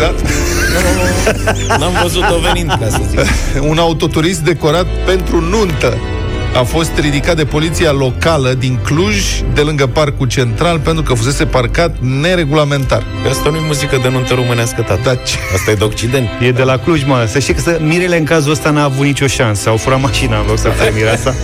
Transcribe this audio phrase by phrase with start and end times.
[0.00, 0.28] Exact.
[1.78, 3.20] N-am văzut-o venind, ca să zic.
[3.60, 5.96] Un autoturist decorat pentru nuntă
[6.56, 9.16] a fost ridicat de poliția locală din Cluj,
[9.54, 13.02] de lângă Parcul Central, pentru că fusese parcat neregulamentar.
[13.28, 15.00] Asta nu e muzică de nuntă românească, tată.
[15.04, 15.36] Dar ce?
[15.54, 16.28] Asta e de Occident.
[16.40, 17.26] E de la Cluj, mă.
[17.28, 19.68] Să știi că să, Mirele în cazul ăsta n-a avut nicio șansă.
[19.68, 21.34] Au furat mașina în loc să fie mireasa.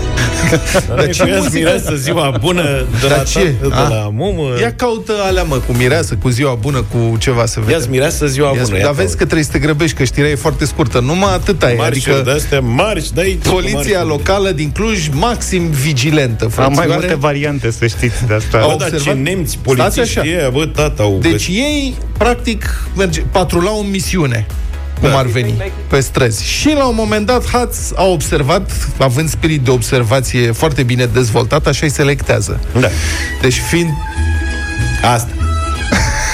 [0.97, 1.83] Dar ce muzică?
[1.95, 2.63] ziua bună
[3.01, 3.39] de Dar la, ce?
[3.39, 3.89] tată, de A?
[3.89, 4.49] la mumă.
[4.61, 7.75] Ia caută alea, mă, cu mireasă, cu ziua bună, cu ceva să vedem.
[7.75, 8.79] Ia-ți mireasă ziua Ia bună.
[8.83, 11.01] Dar vezi că trebuie să te grăbești, că știrea e foarte scurtă.
[11.01, 11.75] Numai atâta e.
[11.75, 16.99] Marșuri adică de-astea, marși, dai poliția locală din Cluj maxim vigilentă, Am mai frățioare.
[17.01, 18.59] multe variante, să știți de asta.
[18.59, 19.23] Au Bă, dar ce observat?
[19.23, 20.29] nemți Stați polițiști așa.
[20.29, 24.47] e, bă, tata, au Deci ei, practic, merge, patrulau în misiune
[25.01, 25.19] cum Da.
[25.19, 25.55] ar veni,
[25.89, 26.45] pe străzi.
[26.45, 31.67] Și la un moment dat, Hatz a observat, având spirit de observație foarte bine dezvoltat,
[31.67, 32.61] așa îi selectează.
[32.81, 32.89] Da.
[33.41, 33.89] Deci fiind...
[35.15, 35.29] Asta.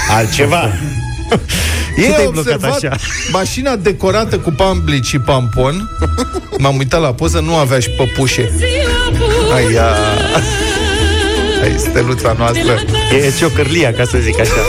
[0.09, 0.69] Altceva.
[1.97, 2.95] Ei te-ai au blocat observat așa?
[3.31, 5.89] mașina decorată cu pamblici și pampon.
[6.57, 8.51] M-am uitat la poză, nu avea și păpușe.
[9.53, 9.87] Aia...
[11.63, 12.79] Ai steluța noastră.
[13.25, 14.61] E ciocârlia, ca să zic așa.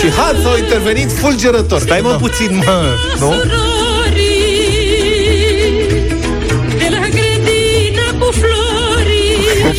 [0.00, 1.80] Și Hatz au intervenit fulgerător.
[1.80, 2.16] Stai mă Nu.
[2.16, 2.94] puțin, mă.
[3.18, 3.34] Nu?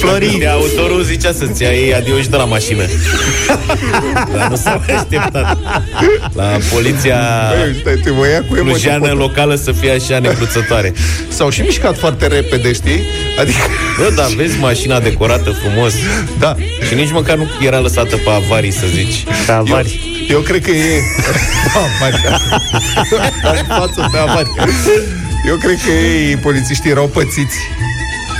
[0.03, 0.39] Florin.
[0.39, 2.83] De autorul zicea să-ți iei adio și de la mașină.
[4.33, 5.57] Dar nu s-a mai așteptat.
[6.33, 7.19] La poliția
[7.63, 8.61] Băi, Stai, te mă ia cu emoție.
[8.63, 10.93] clujeană locală să fie așa necruțătoare.
[11.27, 13.01] S-au și mișcat foarte repede, știi?
[13.39, 13.59] Adică,
[13.97, 15.93] Bă, dar vezi mașina decorată frumos
[16.39, 16.55] da.
[16.87, 19.23] și nici măcar nu era lăsată pe avarii, să zici.
[19.45, 20.01] Pe avari.
[20.29, 20.99] Eu cred că e...
[21.83, 22.21] Avari.
[23.41, 24.49] În față pe avari.
[25.47, 27.57] Eu cred că ei, polițiștii, erau pățiți.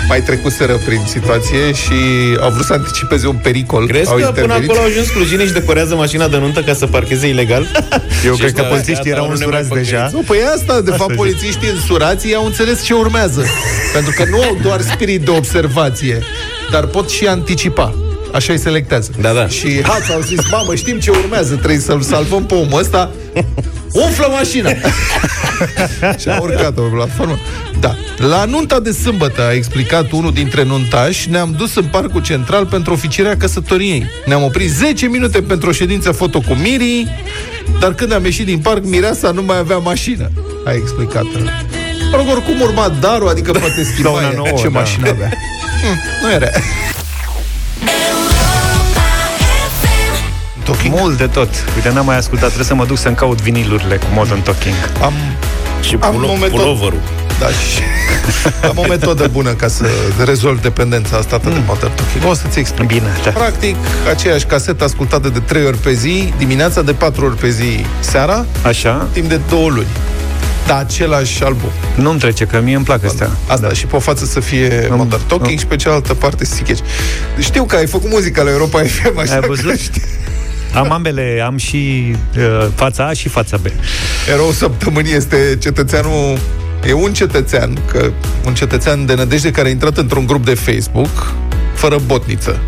[0.08, 1.94] Mai trecuseră prin situație și
[2.40, 3.88] au vrut să anticipeze un pericol.
[3.88, 4.70] Crezi au că până intervenit.
[4.70, 7.68] acolo au ajuns clujinii și decorează mașina de nuntă ca să parcheze ilegal?
[8.26, 9.92] Eu Și cred că ăștia, polițiștii gata, erau nu ne mai însurați păcăliți.
[9.92, 10.10] deja.
[10.14, 11.18] Nu, păi asta, de fapt, zic.
[11.20, 13.46] polițiștii însurați ei au înțeles ce urmează.
[13.94, 16.20] Pentru că nu au doar spirit de observație,
[16.72, 17.96] dar pot și anticipa.
[18.34, 19.10] Așa îi selectează.
[19.22, 19.48] Da, da.
[19.48, 23.12] Și hați au zis, mamă, știm ce urmează, trebuie să-l salvăm pe omul ăsta.
[23.94, 24.70] Umflă mașina!
[26.22, 27.38] și a urcat o platformă.
[27.80, 27.96] Da.
[28.18, 32.94] La nunta de sâmbătă, a explicat unul dintre nuntași, ne-am dus în parcul central pentru
[32.94, 34.10] oficierea căsătoriei.
[34.26, 37.08] Ne-am oprit 10 minute pentru o ședință foto cu Mirii,
[37.80, 40.32] dar când am ieșit din parc, mireasa nu mai avea mașină.
[40.66, 41.24] A explicat.
[42.12, 44.70] Mă rog, oricum urma darul, adică poate schimba una ea nouă, ce da.
[44.70, 45.30] mașină avea.
[45.82, 46.48] Hm, nu era.
[50.84, 51.00] Talking.
[51.02, 51.50] Mult de tot.
[51.76, 52.46] Uite, n-am mai ascultat.
[52.46, 54.76] Trebuie să mă duc să-mi caut vinilurile cu Modern Talking.
[55.02, 55.14] Am
[55.82, 57.00] Și Am pulo- momentul- puloverul.
[57.40, 57.82] Da, și
[58.70, 59.86] am o metodă bună ca să
[60.26, 62.24] rezolv dependența asta atât de modern talking.
[62.30, 62.88] O să-ți explic.
[62.88, 63.30] Bine, da.
[63.30, 63.76] Practic,
[64.10, 68.46] aceeași casetă ascultată de 3 ori pe zi, dimineața de 4 ori pe zi, seara,
[68.66, 69.08] Așa?
[69.14, 69.88] timp de 2 luni.
[70.68, 71.70] Da, același album.
[71.96, 73.30] Nu-mi trece, că mie îmi plac astea.
[73.48, 73.74] Asta da.
[73.74, 76.80] și pe o față să fie Am- modern talking am- și pe cealaltă parte Sicheci.
[77.40, 79.80] Știu că ai făcut muzica la Europa FM, așa Ai că văzut?
[80.74, 80.86] Știu.
[80.86, 83.66] Am ambele, am și uh, fața A și fața B.
[84.34, 86.38] Erou săptămânii este cetățeanul
[86.88, 88.12] E un cetățean, că
[88.46, 91.34] un cetățean de nădejde care a intrat într-un grup de Facebook
[91.74, 92.60] fără botniță.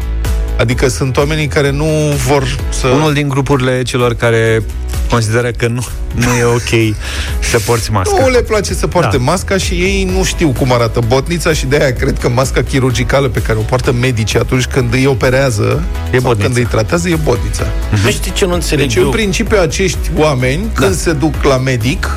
[0.60, 1.86] Adică sunt oamenii care nu
[2.28, 2.88] vor să...
[2.88, 4.64] Unul din grupurile celor care
[5.10, 6.96] consideră că nu, nu e ok
[7.52, 8.16] să porți mască.
[8.22, 9.24] Nu le place să poarte Da.
[9.24, 13.28] masca și ei nu știu cum arată botnița și de aia cred că masca chirurgicală
[13.28, 16.46] pe care o poartă medicii atunci când îi operează E sau botnița.
[16.46, 17.64] când îi tratează e botnița.
[18.04, 19.04] Nu știi ce nu înțeleg Deci, eu?
[19.04, 20.82] în principiu, acești oameni, Da.
[20.82, 22.08] când se duc la medic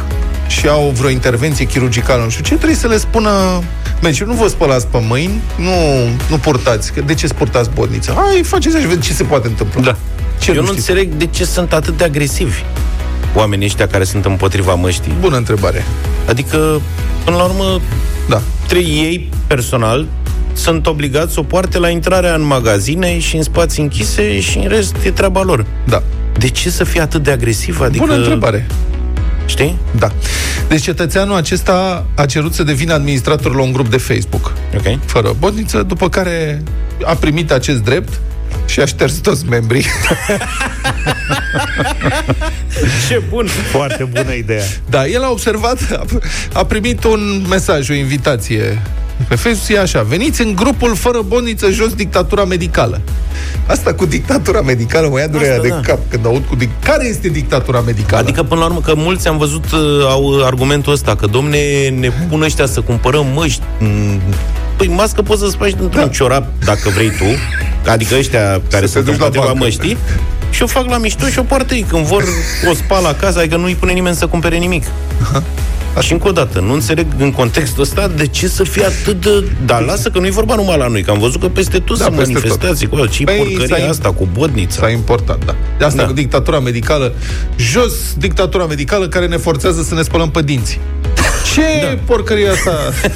[0.49, 3.31] și au vreo intervenție chirurgicală, nu știu ce, trebuie să le spună
[4.01, 5.71] Deci nu vă spălați pe mâini, nu,
[6.31, 6.93] nu purtați.
[6.93, 8.13] Că De ce purtați botnița?
[8.13, 9.81] Hai, faceți așa și vedeți ce se poate întâmpla.
[9.83, 9.97] Da.
[10.41, 10.79] Ce Eu nu știți?
[10.91, 12.63] înțeleg de ce sunt atât de agresivi
[13.35, 15.13] oamenii ăștia care sunt împotriva măștii.
[15.21, 15.85] Bună întrebare.
[16.29, 16.81] Adică,
[17.25, 17.81] până la urmă,
[18.29, 18.43] Da.
[18.69, 20.07] trei ei, personal,
[20.53, 24.69] sunt obligați să o poarte la intrarea în magazine și în spații închise și în
[24.69, 25.67] rest e treaba lor.
[25.87, 26.03] Da.
[26.39, 27.81] De ce să fie atât de agresiv?
[27.81, 28.67] Adică, Bună întrebare.
[29.49, 29.79] Știi?
[29.99, 30.13] Da.
[30.69, 34.99] Deci cetățeanul acesta a cerut să devină administrator la un grup de Facebook, Ok.
[35.05, 36.63] fără botniță, după care
[37.05, 38.21] a primit acest drept
[38.67, 39.85] și a șters toți membrii.
[43.09, 43.47] Ce bun!
[43.47, 44.65] Foarte bună ideea.
[44.91, 46.05] Da, el a observat, a,
[46.53, 48.83] a primit un mesaj, o invitație
[49.29, 53.01] pe Facebook, e așa, veniți în grupul fără boniță jos dictatura medicală.
[53.67, 55.81] Asta cu dictatura medicală mă ia durerea Asta, de da.
[55.81, 58.23] cap când aud cu dic- Care este dictatura medicală?
[58.23, 59.79] Adică, până la urmă, că mulți am văzut uh,
[60.09, 63.63] au argumentul ăsta, că, domne, ne pun ăștia să cumpărăm măști.
[63.79, 64.21] Mm,
[64.77, 66.09] Păi, mască poți să-ți faci într-un Da.
[66.09, 67.25] ciorap, dacă vrei tu.
[67.91, 69.65] Adică ăștia care te sunt duci la împotriva bancă.
[69.65, 69.97] măștii.
[70.51, 71.87] și o fac la mișto și o poartă ei.
[71.89, 72.25] Când vor
[72.71, 74.85] o spală acasă, adică nu-i pune nimeni să cumpere nimic.
[76.01, 79.45] Și încă o dată, nu înțeleg în contextul ăsta de ce să fie atât de...
[79.67, 81.99] Dar lasă că nu e vorba numai la noi, că am văzut că peste tot
[81.99, 82.43] Da, sunt peste tot.
[82.43, 84.81] manifestații cu ce Păi, porcăria s-a- asta cu bodnița.
[84.81, 85.55] S-a importat, da.
[85.79, 86.07] De asta Da.
[86.07, 87.15] cu dictatura medicală,
[87.57, 90.81] jos dictatura medicală care ne forțează să ne spălăm pe dinți.
[91.55, 92.03] Ce da.
[92.05, 92.71] porcărie asta?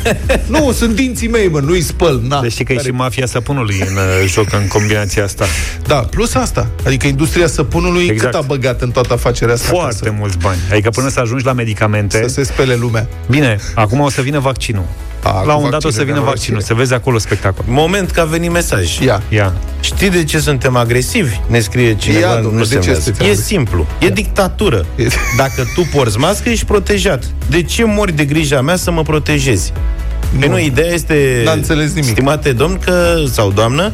[0.58, 2.20] nu, sunt dinții mei, mă, nu-i spăl.
[2.29, 5.44] Na, Deci știi că e Care- și mafia săpunului în uh, joc în combinația asta.
[5.87, 6.70] Da, plus asta.
[6.87, 8.32] Adică industria săpunului Exact.
[8.34, 9.69] cât a băgat în toată afacerea asta?
[9.69, 10.58] Foarte ca mulți bani.
[10.70, 12.20] Adică până să ajungi la medicamente...
[12.23, 13.08] Să, să se spele lumea.
[13.29, 14.87] Bine, acum o să vină vaccinul.
[15.23, 16.53] A, cu la un dat o să vaccinul, vină nenorocire.
[16.55, 17.65] vaccinul, să vezi acolo spectacol.
[17.69, 18.99] Moment că a venit mesaj.
[18.99, 19.23] Ia.
[19.29, 19.53] Ia.
[19.81, 21.41] Știi de ce suntem agresivi?
[21.47, 23.01] Ne scrie cineva, Ia, domnule, nu de se ce învează.
[23.01, 23.49] sunteți E agresivi?
[23.49, 23.87] simplu.
[23.99, 24.87] E dictatură.
[24.97, 27.25] E- Dacă tu porți mască, ești protejat.
[27.51, 29.73] De ce mori de grija mea să mă protejezi?
[30.38, 32.11] Nu, nu ideea este, N-a înțeles nimic.
[32.11, 33.93] stimate domn că, sau doamnă,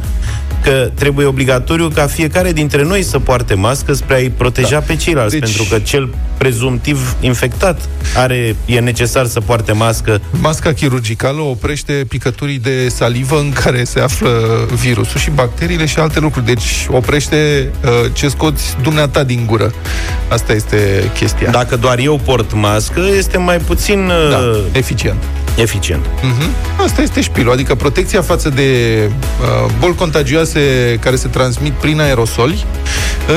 [0.62, 4.78] că trebuie obligatoriu ca fiecare dintre noi să poarte mască spre a-i proteja da.
[4.78, 7.80] pe ceilalți, Deci- pentru că cel prezumtiv infectat
[8.16, 10.20] are, e necesar să poarte mască.
[10.30, 14.30] Masca chirurgicală oprește picăturii de salivă în care se află
[14.82, 16.46] virusul și bacteriile și alte lucruri.
[16.46, 19.72] Deci oprește uh, ce scoți dumneata din gură.
[20.28, 21.50] Asta este chestia.
[21.50, 25.22] Dacă doar eu port mască, este mai puțin da uh, eficient.
[25.62, 26.04] Eficient.
[26.22, 26.50] Mhm.
[26.84, 28.62] Asta este șpilul, adică protecția față de
[29.40, 30.60] uh, boli contagioase
[31.00, 32.64] care se transmit prin aerosoli,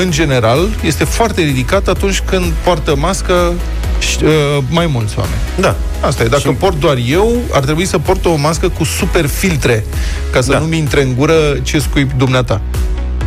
[0.02, 3.52] în general, este foarte ridicată atunci când poartă mască
[3.98, 4.30] și, uh,
[4.70, 5.40] mai mulți oameni.
[5.60, 5.76] Da.
[6.00, 6.26] Asta e.
[6.26, 9.84] Dacă Și- port doar eu, ar trebui să port o mască cu super filtre,
[10.32, 10.58] ca să Da.
[10.58, 12.60] nu-mi intre în gură ce scuip dumneata.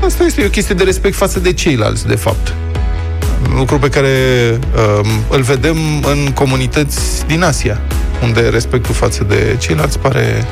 [0.06, 2.54] Asta este o chestie de respect față de ceilalți, de fapt.
[3.56, 4.10] Lucru pe care
[5.02, 5.78] um, îl vedem
[6.12, 7.82] în comunități din Asia,
[8.24, 10.46] unde respectul față de ceilalți pare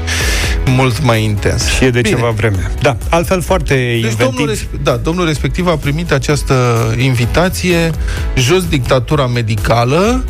[0.66, 1.68] mult mai intens.
[1.70, 2.16] Și e de Bine.
[2.16, 2.72] ceva vreme.
[2.82, 4.18] Da, altfel foarte Deci inventiv.
[4.18, 6.56] domnul, res- da, domnul respectiv a primit această
[6.98, 7.92] invitație
[8.38, 10.24] jos dictatura medicală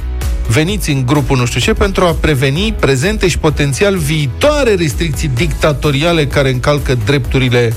[0.48, 6.26] veniți în grupul nu știu ce pentru a preveni prezente și potențial viitoare restricții dictatoriale
[6.28, 7.74] care încalcă drepturile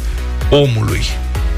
[0.50, 1.02] omului.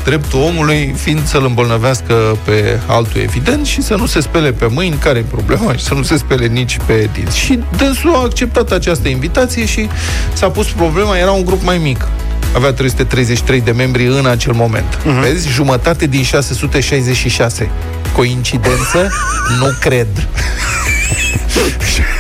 [0.05, 4.97] Dreptul omului fiind să-l îmbolnăvească pe altul, evident, și să nu se spele pe mâini,
[4.97, 7.39] care e problema, și să nu se spele nici pe dinți.
[7.39, 9.89] Și dânsul a acceptat această invitație și
[10.33, 12.09] s-a pus problema, era un grup mai mic.
[12.55, 14.99] Avea 333 de membri în acel moment.
[14.99, 15.21] Uh-huh.
[15.21, 15.49] Vezi?
[15.49, 17.71] Jumătate din 666.
[18.13, 19.13] Coincidență?
[19.59, 20.07] nu cred.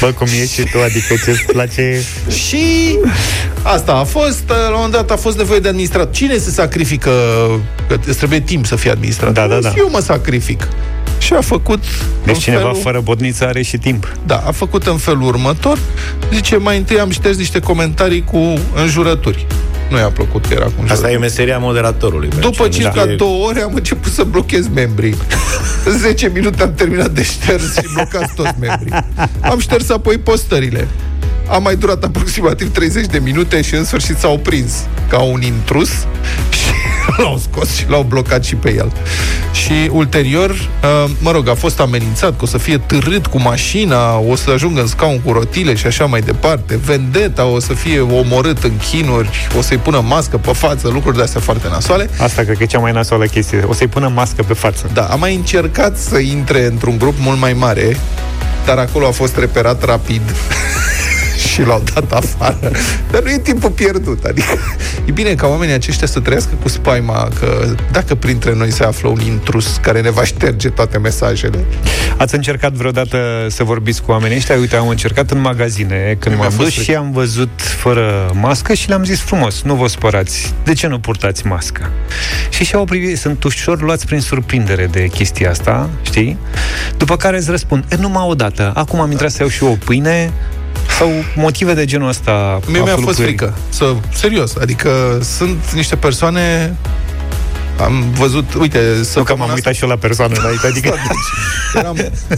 [0.00, 2.02] Bă, cum e și tu, adică ce-ți place...
[2.28, 2.98] Și
[3.62, 6.10] asta a fost, la un moment dat a fost nevoie de administrat.
[6.10, 7.10] Cine se sacrifică?
[7.88, 9.32] Că îți trebuie timp să fie administrat.
[9.32, 9.72] Da, da, da.
[9.76, 10.68] Eu mă sacrific.
[11.18, 11.84] Și a făcut
[12.24, 14.16] Deci în cineva felul, fără bodniță are și timp.
[14.26, 15.78] Da, a făcut în felul următor.
[16.32, 19.46] Zice, mai întâi am șters niște comentarii cu înjurături.
[19.90, 21.12] Nu i-a plăcut că era cu Asta înjurături.
[21.12, 22.28] e meseria moderatorului.
[22.40, 25.14] După Deci, circa e- două ore am început să blochez membrii.
[25.90, 28.92] În 10 minute am terminat de șters și blocat toți membrii.
[29.40, 30.88] Am șters apoi postările.
[31.48, 34.72] A mai durat aproximativ 30 de minute și în sfârșit s-au prins
[35.08, 35.88] ca un intrus
[36.50, 36.65] și
[37.22, 38.92] l-au scos și l-au blocat și pe el.
[39.52, 44.18] Și ulterior, uh, mă rog, a fost amenințat că o să fie târât cu mașina,
[44.18, 46.80] o să ajungă în scaun cu rotile și așa mai departe.
[46.84, 51.40] Vendeta o să fie omorât în chinuri, o să-i pună mască pe față, lucruri de-astea
[51.40, 52.10] foarte nasoale.
[52.20, 53.62] Asta cred că e cea mai nasoală chestie.
[53.66, 54.90] O să-i pună mască pe față.
[54.92, 57.96] Da, a mai încercat să intre într-un grup mult mai mare,
[58.64, 60.22] dar acolo a fost reperat rapid
[61.56, 62.70] și l-au dat afară.
[63.10, 64.24] Dar nu e timpul pierdut.
[64.24, 64.58] Adică
[65.04, 69.08] e bine ca oamenii aceștia să trăiască cu spaima că dacă printre noi se află
[69.08, 71.64] un intrus care ne va șterge toate mesajele.
[72.16, 74.56] Ați încercat vreodată să vorbiți cu oamenii ăștia?
[74.58, 76.90] Uite, am încercat în magazine când Mi-a m-am fost dus frică.
[76.90, 80.54] și am văzut fără mască și le-am zis frumos, nu vă spărați.
[80.64, 81.90] De ce nu purtați mască?
[82.48, 86.38] Și și-au privit, sunt ușor luați prin surprindere de chestia asta, știi?
[86.96, 89.70] După care îți răspund, e, numai o dată, acum am intrat să iau și eu
[89.70, 90.32] o pâine,
[90.98, 92.60] sau motive de genul ăsta.
[92.66, 93.26] Mie mi-a fost aflucări.
[93.26, 93.54] frică.
[93.68, 96.76] Să, serios, adică sunt niște persoane
[97.80, 100.94] am văzut, uite, să Nu că m-am uitat și eu la persoană înainte, adică...
[101.74, 101.96] Eram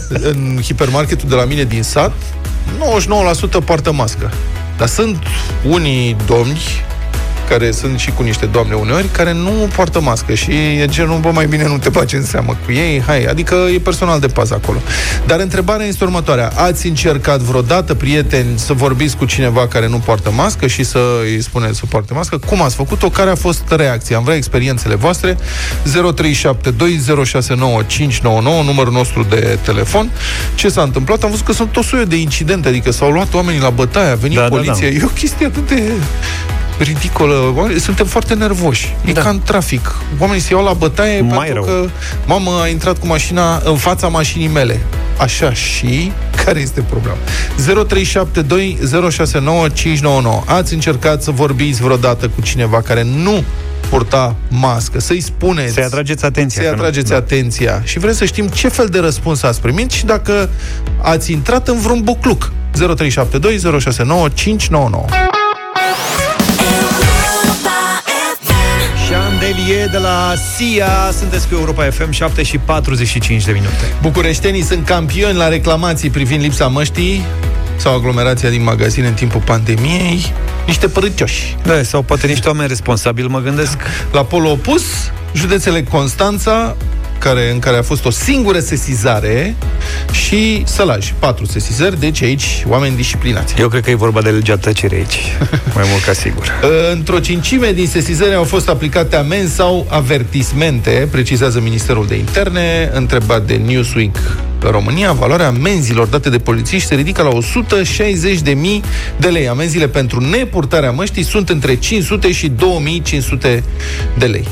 [0.09, 2.11] în hipermarketul de la mine din sat,
[3.61, 4.31] 99% poartă mască.
[4.77, 5.17] Dar sunt
[5.63, 6.61] unii domni
[7.49, 11.29] care sunt și cu niște doamne uneori, care nu poartă mască și e genul, bă,
[11.33, 14.53] mai bine nu te bagi în seamă cu ei, hai, adică e personal de pază
[14.63, 14.77] acolo.
[15.25, 16.51] Dar întrebarea este următoarea.
[16.55, 21.41] Ați încercat vreodată, prieteni, să vorbiți cu cineva care nu poartă mască și să îi
[21.41, 22.37] spuneți să poarte mască?
[22.37, 23.09] Cum ați făcut-o?
[23.09, 24.17] Care a fost reacția?
[24.17, 25.37] Am vrea experiențele voastre.
[25.37, 25.41] 0372069599,
[28.65, 30.09] numărul nostru de telefon.
[30.55, 31.23] Ce s-a întâmplat?
[31.23, 34.15] Am văzut că sunt tot soiul de incidente, adică s-au luat oamenii la bătaie, a
[34.15, 34.89] venit Da, da, poliția.
[34.89, 34.95] da.
[34.95, 35.83] E o chestie atât de
[36.79, 37.53] ridicolă.
[37.55, 38.95] Oamenii- Suntem foarte nervoși.
[39.05, 39.21] E Da.
[39.21, 39.95] ca în trafic.
[40.19, 41.63] Oamenii se iau la bătaie Mai pentru rău.
[41.63, 41.85] că
[42.25, 44.79] mamă a intrat cu mașina în fața mașinii mele.
[45.17, 46.11] Așa și
[46.45, 47.17] care este problema?
[47.57, 50.43] 0372069599.
[50.45, 53.43] Ați încercat să vorbiți vreodată cu cineva care nu
[53.89, 56.61] purta mască, să-i spuneți Să-i atrageți atenția.
[56.61, 57.15] să-i că nu- atrageți da.
[57.15, 60.49] atenția și vrem să știm ce fel de răspuns ați primit și dacă
[61.01, 62.51] ați intrat în vreun bucluc.
[62.71, 65.05] 0372 069 599.
[69.59, 74.85] Chandelier de la SIA Sunteți cu Europa FM 7 și 45 de minute Bucureștenii sunt
[74.85, 77.25] campioni la reclamații privind lipsa măștii
[77.75, 80.33] sau aglomerația din magazine în timpul pandemiei.
[80.65, 81.57] Niște părâcioși.
[81.63, 83.77] da, Sau poate niște oameni responsabili, mă gândesc
[84.11, 84.83] La polul opus,
[85.33, 86.75] județele Constanța,
[87.19, 89.55] care, în care a fost o singură sesizare
[90.11, 93.53] și Sălaj, patru sesizări, deci aici oameni disciplinați.
[93.59, 95.37] Eu cred că e vorba de legea tăcerii aici
[95.75, 96.51] Mai mult ca sigur
[96.91, 103.45] Într-o cincime din sesizări au fost aplicate amenzi sau avertismente, precizează Ministerul de Interne, întrebat
[103.45, 104.17] de Newsweek
[104.61, 108.55] România, valoarea amenzilor date de polițiști se ridică la 160.000
[109.17, 109.47] de lei.
[109.47, 113.63] Amenziile pentru nepurtarea măștii sunt între 500 și 2500
[114.17, 114.47] de lei.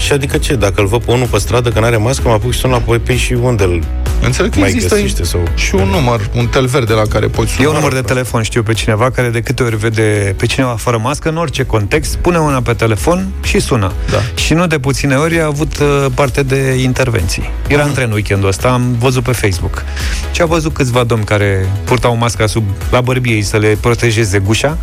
[0.00, 0.54] Și adică ce?
[0.54, 2.78] Dacă îl văd pe unul pe stradă că n-are mască, mă apuc și sun la
[2.78, 3.82] pe și unde îl
[4.22, 5.40] Înțeleg că mai există găsește sau...
[5.54, 7.62] și un număr, un tel verde la care poți suna.
[7.62, 10.74] Eu un număr de telefon știu pe cineva care de câte ori vede pe cineva
[10.78, 13.92] fără mască, în orice context, pune una pe telefon și sună.
[14.10, 14.18] Da.
[14.34, 17.50] Și nu de puține ori a avut uh, parte de intervenții.
[17.66, 19.84] Era în tren weekendul ăsta, am văzut pe Facebook.
[20.32, 24.38] Și a văzut câțiva domni care purtau masca sub la bărbie ei să le protejeze
[24.38, 24.78] gușa.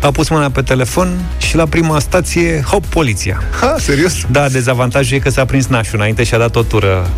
[0.00, 3.42] A pus mâna pe telefon și la prima stație, hop, poliția.
[3.60, 4.12] Ha, serios?
[4.30, 7.10] Da, dezavantajul e că s-a prins nașul înainte și a dat o tură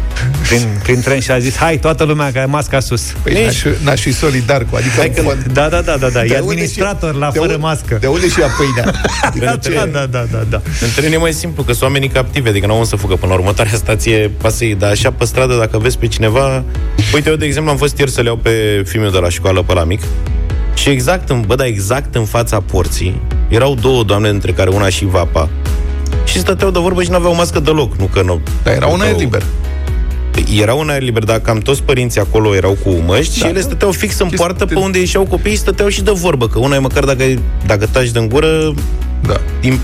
[0.48, 3.02] prin, prin tren și a zis, hai, toată lumea, că ai masca sus.
[3.22, 4.94] Păi n-aș, fi- n-aș fi solidar cu, adică...
[4.96, 6.08] Hai că- în fond- Da, da, da, da, da.
[6.08, 7.96] De E unde administrator și- la de fără unde- mască.
[8.00, 8.92] De unde și ia pâinea?
[9.44, 10.60] Da, da, da, da, da, da.
[10.80, 13.14] În tren e mai simplu, că sunt oamenii captivi, adică nu au unde să fugă
[13.14, 16.64] până la următoarea stație pasei, dar așa pe stradă, dacă vezi pe cineva...
[17.14, 19.62] Uite, eu, de exemplu, am fost ieri să le iau pe filmul de la școală,
[19.62, 20.00] pe la mic,
[20.74, 24.88] și exact, în, bă, da, exact în fața porții, erau două doamne, între care una
[24.88, 25.48] și vapa,
[26.24, 28.40] și stăteau de vorbă și nu aveau mască deloc, nu că nu...
[28.62, 29.42] Dar era un aer aveau- liber.
[30.60, 33.44] Era un aer liber, dar cam toți părinții acolo erau cu măști Da.
[33.46, 36.10] și ele stăteau fix în Și poartă ste- pe unde ieșeau copiii, stăteau și de
[36.14, 37.24] vorbă, că una e măcar dacă,
[37.66, 38.74] dacă taci din gură,
[39.26, 39.40] Da.
[39.62, 39.80] im-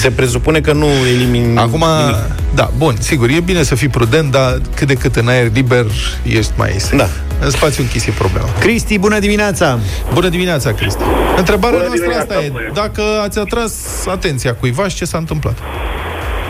[0.00, 2.16] se presupune că nu elimini Acum, nimic.
[2.54, 5.86] da, bun, sigur, e bine să fii prudent, dar cât de cât în aer liber
[6.22, 6.96] ești mai safe.
[6.96, 7.08] Da.
[7.40, 8.46] În spațiu închis e problema.
[8.60, 9.78] Cristi, bună dimineața!
[10.12, 11.02] Bună dimineața, Cristi.
[11.36, 12.74] Întrebarea Bună noastră dimineața, asta e, băieți.
[12.74, 13.72] dacă ați atras
[14.06, 15.58] atenția cuiva și ce s-a întâmplat?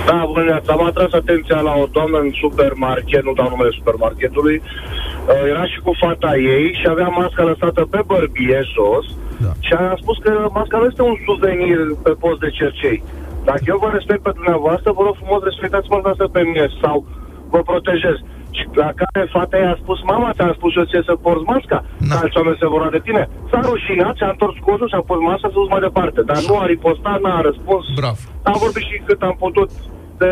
[0.06, 0.72] Da, bună dimineața.
[0.72, 4.56] Am atras atenția la o doamnă în supermarket, nu dau numele supermarketului.
[4.62, 9.06] Uh, Era și cu fata ei și avea masca lăsată pe bărbie jos
[9.44, 9.52] Da.
[9.66, 13.02] și a spus că masca nu este un suvenir pe post de cercei.
[13.44, 16.96] Dacă eu vă respect pe dumneavoastră, vă rog frumos, respectați mă noastră pe mine sau
[17.52, 18.16] vă protejez.
[18.58, 21.78] Și la care fata ei a spus, mama, ți-am spus eu ție să porți masca,
[21.98, 22.14] Na.
[22.14, 23.22] că alți oameni se vor lua de tine.
[23.50, 26.20] S-a rușinat, și-a întors cursul și a pus masca să mai departe.
[26.30, 27.84] Dar nu a ripostat, n-a răspuns.
[28.00, 28.20] Bravo.
[28.50, 29.70] Am vorbit și cât am putut
[30.20, 30.30] de,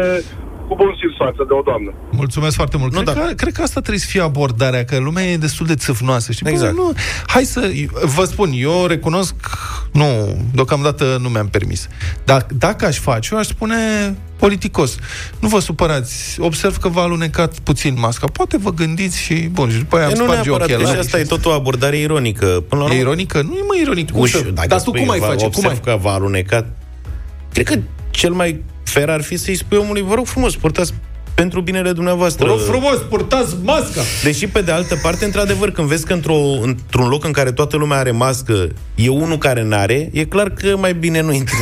[0.68, 1.92] cu bun simț față de o doamnă.
[2.10, 2.92] Mulțumesc foarte mult.
[2.92, 3.20] Nu, cred, da.
[3.20, 6.32] că, cred că asta trebuie să fie abordarea, că lumea e destul de țâfnoasă.
[6.32, 6.44] Știi?
[6.44, 6.74] Bă, Exact.
[6.74, 6.92] nu,
[7.26, 7.70] hai să...
[8.16, 9.34] Vă spun, eu recunosc...
[9.92, 11.88] Nu, deocamdată nu mi-am permis.
[12.24, 13.76] Dar dacă aș face, eu aș spune
[14.36, 14.96] politicos.
[15.40, 16.40] Nu vă supărați.
[16.40, 18.26] Observ că v-a alunecat puțin masca.
[18.26, 19.34] Poate vă gândiți și...
[19.34, 21.00] Bun, și după aia E, îmi nu sparge neapărat, că și ochelarii.
[21.00, 22.46] asta e tot o abordare ironică.
[22.46, 23.42] Până la E urmă, ironică?
[23.42, 24.10] Nu e mai ironic.
[24.10, 24.40] Cum uș, să...
[24.54, 25.36] dacă Dar tu spui, cum ai va- face?
[25.36, 25.80] Cum Observ ai...
[25.84, 26.66] că v-a alunecat.
[27.52, 27.78] Cred că
[28.10, 30.94] cel mai fer ar fi să-i spui omului, vă rog frumos, purtați
[31.34, 32.46] pentru binele dumneavoastră.
[32.46, 34.00] Vă rog frumos, purtați masca!
[34.22, 37.76] Deși, pe de altă parte, într-adevăr, când vezi că într-o, într-un loc în care toată
[37.76, 41.56] lumea are mască, e unul care n-are, e clar că mai bine nu intri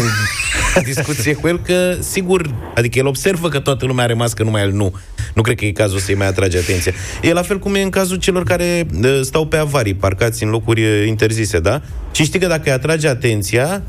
[0.74, 4.62] în discuție cu el, că, sigur, adică el observă că toată lumea are mască, numai
[4.62, 4.94] el nu.
[5.34, 6.92] Nu cred că e cazul să-i mai atrage atenția.
[7.22, 10.50] E la fel cum e în cazul celor care uh, stau pe avarii, parcați în
[10.50, 11.82] locuri uh, interzise, da?
[12.12, 13.82] Și știi că dacă îi atrage atenția,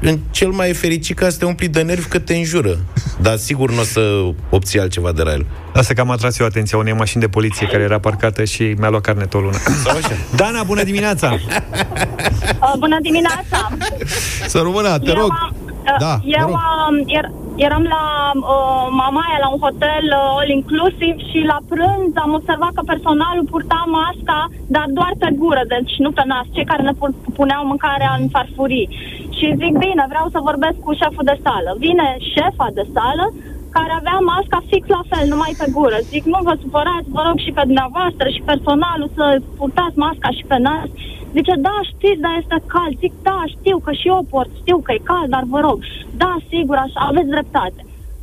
[0.00, 2.76] în cel mai fericit caz te umpli de nervi că te înjură.
[3.20, 4.00] Dar sigur nu o să
[4.50, 5.46] obții altceva de la el.
[5.74, 8.88] Asta că am atras eu atenția unei mașini de poliție care era parcată și mi-a
[8.88, 9.56] luat carnetul o lună.
[9.84, 10.14] Sau așa.
[10.36, 11.28] Dana, bună dimineața!
[12.66, 13.60] Uh, bună dimineața!
[14.52, 15.30] Să rămână, te eu rog.
[15.42, 16.56] am, uh, Da, vă eu rog.
[16.86, 17.26] am, er,
[17.66, 18.02] eram la
[18.54, 23.80] uh, Mamaia, la un hotel uh, all-inclusiv și la prânz am observat că personalul purta
[23.98, 24.40] masca,
[24.76, 28.24] dar doar pe gură, deci nu pe nas, cei care ne pu- puneau mâncarea în
[28.34, 28.86] farfurii.
[29.38, 31.70] Și zic, bine, vreau să vorbesc cu șeful de sală.
[31.86, 33.26] Vine șefa de sală,
[33.76, 35.98] care avea masca fix la fel, numai pe gură.
[36.12, 39.24] Zic, nu vă supărați, vă rog și pe dumneavoastră și personalul să
[39.58, 40.88] purtați masca și pe nas.
[41.36, 42.94] Zice, da, știți, dar este cald.
[43.02, 45.78] Zic, da, știu că și eu port, știu că e cald, dar vă rog.
[46.22, 47.80] Da, sigur, așa, aveți dreptate.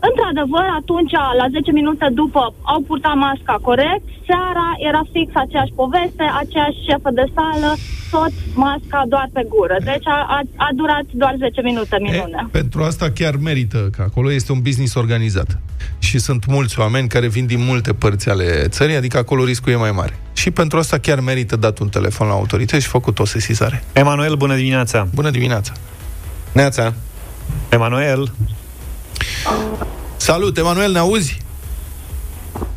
[0.07, 2.43] Într-adevăr, atunci, la 10 minute după,
[2.73, 7.71] au purtat masca corect, seara era fix aceeași poveste, aceeași șefă de sală,
[8.15, 8.33] tot
[8.65, 9.77] masca doar pe gură.
[9.91, 12.39] Deci a, a, a durat doar 10 minute, minune.
[12.47, 15.49] E, pentru asta chiar merită, că acolo este un business organizat.
[15.99, 19.75] Și sunt mulți oameni care vin din multe părți ale țării, adică acolo riscul e
[19.75, 20.15] mai mare.
[20.33, 23.83] Și pentru asta chiar merită dat un telefon la autorități și făcut o sesizare.
[23.93, 25.07] Emanuel, bună dimineața!
[25.13, 25.73] Bună dimineața!
[26.51, 26.93] Neața.
[27.69, 28.31] Emanuel,
[30.17, 31.37] Salut, Emanuel, ne auzi?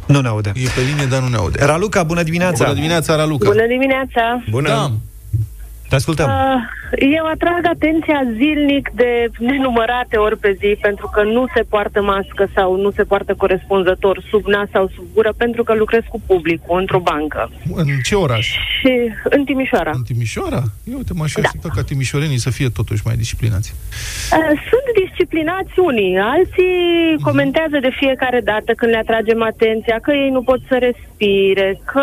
[0.07, 0.53] nu ne aude.
[0.55, 1.65] E pe linie, dar nu ne aude.
[1.65, 2.65] Raluca, bună dimineața!
[2.65, 3.49] Bună dimineața, Raluca!
[3.49, 4.45] Bună dimineața!
[4.51, 4.69] Bună.
[4.69, 4.93] Da,
[5.89, 6.29] Te ascultăm.
[6.29, 6.77] Uh,
[7.17, 12.49] eu atrag atenția zilnic de nenumărate ori pe zi pentru că nu se poartă mască
[12.55, 16.79] sau nu se poartă corespunzător sub nas sau sub gură pentru că lucrez cu publicul
[16.79, 17.51] într-o bancă.
[17.75, 18.47] în ce oraș?
[18.81, 19.91] Și în Timișoara.
[19.95, 20.63] În Timișoara?
[20.93, 23.75] Eu te m-aș aștepta ca timișorenii să fie totuși mai disciplinați.
[24.33, 30.31] Uh, Sunt disciplinați unii, alții comentează de fiecare dată când le atragem atenția că ei
[30.31, 32.03] nu pot să respire, că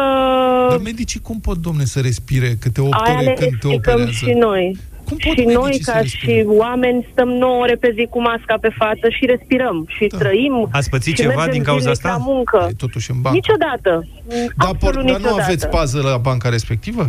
[0.69, 4.01] Dar medicii cum pot, domne, să respire câte 8 aia ore le când te explicăm
[4.01, 4.25] operează?
[4.25, 4.77] și noi.
[5.07, 6.33] Cum pot și medicii noi, să ca respire?
[6.41, 10.17] și oameni, stăm 9 ore pe zi cu masca pe față și respirăm și Da.
[10.17, 10.67] trăim.
[10.71, 12.17] Ați pățit și ceva mergem din cauza zilnic asta?
[12.17, 12.67] La muncă.
[12.69, 13.37] E totuși în bancă.
[13.37, 14.07] Niciodată.
[14.27, 15.41] Dar, Absolut por, dar nu niciodată.
[15.43, 17.03] aveți pază la banca respectivă?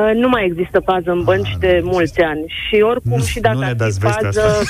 [0.00, 2.44] Uh, nu mai există pază în bănci Ah, de nu mulți ani.
[2.46, 4.62] Și oricum Nu- și dacă nu ne ar fi dați vestea pază, asta.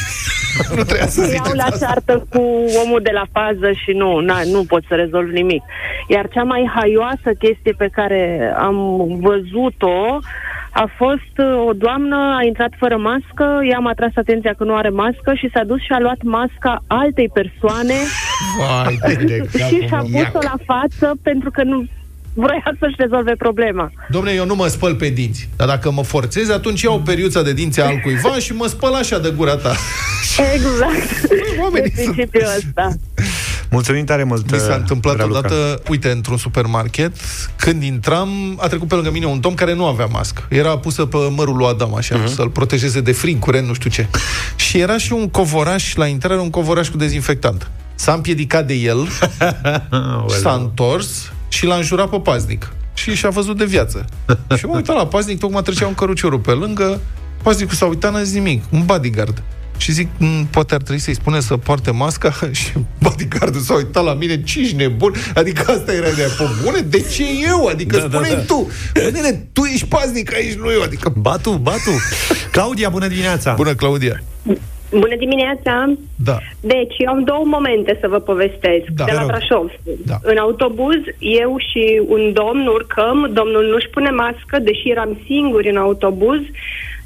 [0.76, 1.86] nu trebuia să iau ziceți la asta.
[1.86, 2.42] ceartă cu
[2.84, 5.62] omul de la fază și nu, na, nu pot să rezolv nimic.
[6.08, 8.76] Iar cea mai haioasă chestie pe care am
[9.20, 10.18] văzut-o
[10.84, 14.88] a fost uh, o doamnă, a intrat fără mască, i-am atras atenția că nu are
[14.88, 17.94] mască și s-a dus și a luat masca altei persoane
[18.58, 18.98] Vai,
[19.30, 21.84] de și și-a pus-o la față pentru că nu
[22.34, 23.90] vrea să-și rezolve problema.
[24.08, 25.48] Domne, eu nu mă spăl pe dinți.
[25.56, 29.18] Dar dacă mă forțez, atunci iau periuța de dinți a altcuiva și mă spăl așa
[29.18, 29.74] de gura ta.
[30.54, 31.30] Exact.
[31.60, 32.88] Oamenii De sunt- principiul ăsta.
[33.70, 35.38] Mulțumim tare mult, Mi s-a întâmplat Raluca.
[35.38, 37.16] odată, uite, într-un supermarket,
[37.56, 40.46] când intram, a trecut pe lângă mine un domn care nu avea mască.
[40.48, 42.34] Era pusă pe mărul lui Adam, așa, uh-huh.
[42.34, 44.06] să-l protejeze de frig, curent, nu știu ce.
[44.56, 47.70] Și era și un covoraș, la intrare, un covoraș cu dezinfectant.
[47.94, 49.08] S-a împiedicat de el,
[50.42, 52.72] s-a întors și l-a înjurat pe paznic.
[52.94, 54.04] Și și-a văzut de viață.
[54.56, 57.00] și m-am uitat la paznic, tocmai trecea un căruciorul pe lângă,
[57.42, 59.42] paznicul s-a uitat, n-a zis nimic, un bodyguard.
[59.76, 62.70] Și zic, "Mm, poate ar trebui să-i spune să poarte masca și
[63.02, 65.12] bodyguardul s-a uitat la mine, ce ești nebun?
[65.34, 66.80] Adică asta era de pe bune?
[66.80, 67.66] De ce eu?
[67.66, 68.40] Adică Da, da, spune da.
[68.40, 68.70] tu.
[69.12, 70.82] Bine, tu ești paznic aici, nu eu.
[70.82, 71.90] Adică, Batu, batu!
[72.52, 73.52] Claudia, bună dimineața!
[73.54, 74.22] bună, Claudia.
[74.90, 75.92] Bună dimineața!
[76.14, 76.38] Da.
[76.60, 78.86] Deci, eu am două momente să vă povestesc.
[78.94, 79.04] Da.
[79.04, 79.30] de Te la rog.
[79.30, 79.70] Brașov.
[80.04, 80.18] Da.
[80.22, 85.76] În autobuz, eu și un domn urcăm, domnul nu-și pune mască, deși eram singuri în
[85.76, 86.40] autobuz,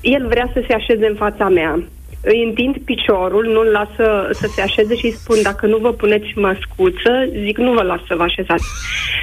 [0.01, 1.83] el vrea să se așeze în fața mea.
[2.23, 4.09] Îi întind piciorul, nu-l las să,
[4.41, 7.13] să se așeze și îi spun, dacă nu vă puneți măscuță,
[7.45, 8.65] zic, nu vă las să vă așezați.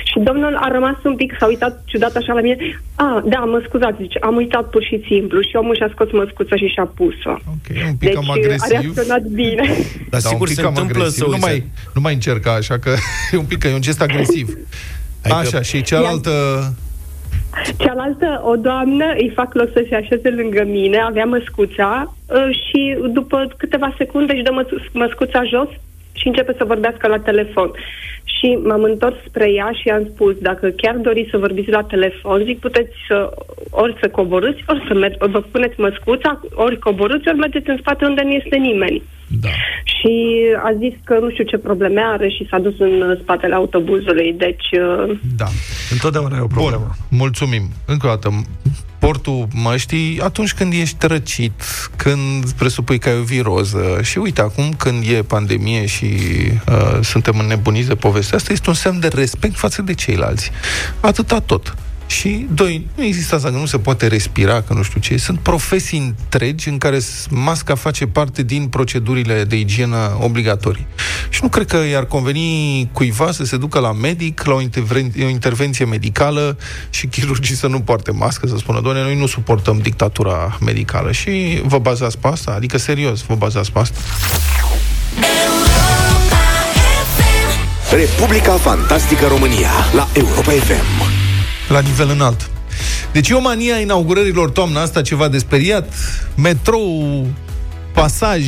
[0.10, 2.58] Și domnul a rămas un pic, s-a uitat ciudat așa la mine.
[2.96, 5.42] A, da, mă scuzați, zice, am uitat pur și simplu.
[5.42, 7.30] Și omul și-a scos măscuța și și-a pus-o.
[7.56, 8.70] Ok, e un pic Deci cam a agresiv.
[8.80, 9.64] reacționat bine.
[10.12, 11.22] Dar Da, sigur un pic se cam întâmplă agresiv.
[11.24, 11.58] să nu uiți- mai,
[11.94, 12.90] nu mai încerca așa că
[13.34, 14.48] e un pic că e un gest agresiv.
[15.24, 16.32] Adică- Așa, și cealaltă...
[17.78, 22.98] Cealaltă, o doamnă, îi fac loc să se așeze lângă mine, avea măscuța uh, și
[23.10, 25.70] după câteva secunde își dă măs- măscuța jos
[26.20, 27.72] și începe să vorbească la telefon.
[28.24, 32.44] Și m-am întors spre ea și i-am spus, dacă chiar doriți să vorbiți la telefon,
[32.46, 33.30] zic, puteți să,
[33.70, 38.06] ori să coborâți, ori să mer- vă puneți măscuța, ori coborâți, ori mergeți în spate
[38.06, 39.02] unde nu este nimeni.
[39.42, 39.50] Da.
[39.84, 40.14] Și
[40.64, 44.34] a zis că nu știu ce probleme are și s-a dus în uh, spatele autobuzului.
[44.38, 45.46] Deci, uh, Da.
[45.92, 46.88] Întotdeauna e o problemă.
[47.10, 47.64] Bun, mulțumim.
[47.86, 48.30] Încă o dată,
[49.00, 51.62] portul măștii atunci când ești răcit,
[51.96, 54.00] când presupui că ai o viroză.
[54.02, 56.06] Și uite, acum când e pandemie și
[56.70, 60.52] uh, suntem înnebuniți de povestea asta, este un semn de respect față de ceilalți.
[61.00, 61.76] Atâta tot.
[62.08, 65.18] Și, doi, nu există asta că nu se poate respira, că nu știu ce.
[65.18, 70.88] Sunt profesii întregi în care s- masca face parte din procedurile de igienă obligatorii.
[71.30, 75.24] Și nu cred că i-ar conveni cuiva să se ducă la medic, la o, interven-
[75.24, 76.58] o intervenție medicală
[76.90, 81.12] și chirurgii să nu poarte mască, să spună, doamne, noi nu suportăm dictatura medicală.
[81.12, 82.52] Și vă bazați pe asta?
[82.52, 84.00] Adică, serios, vă bazați pe asta?
[87.92, 91.07] Republica Fantastică România la Europa FM.
[91.68, 92.50] La nivel înalt.
[93.12, 95.94] Deci e o mania a inaugurărilor toamna asta ceva de speriat.
[96.36, 97.28] Metrou,
[98.02, 98.44] pasaj,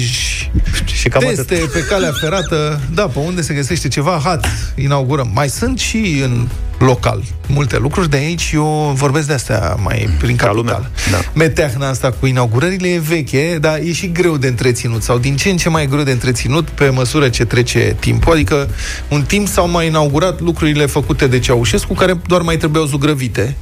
[0.94, 2.82] Și cam teste pe calea ferată.
[2.94, 5.30] Da, pe unde se găsește ceva, hat, inaugurăm.
[5.34, 6.48] Mai sunt și în
[6.80, 10.56] local multe lucruri, de aici eu vorbesc de astea mai prin Ca capital.
[10.56, 11.18] lumea, da.
[11.34, 15.50] Meteahna asta cu inaugurările e veche, dar e și greu de întreținut sau din ce
[15.50, 18.34] în ce mai greu de întreținut pe măsură ce trece timpul.
[18.34, 18.70] Adică
[19.10, 23.56] un timp s-au mai inaugurat lucrurile făcute de Ceaușescu care doar mai trebuiau zugrăvite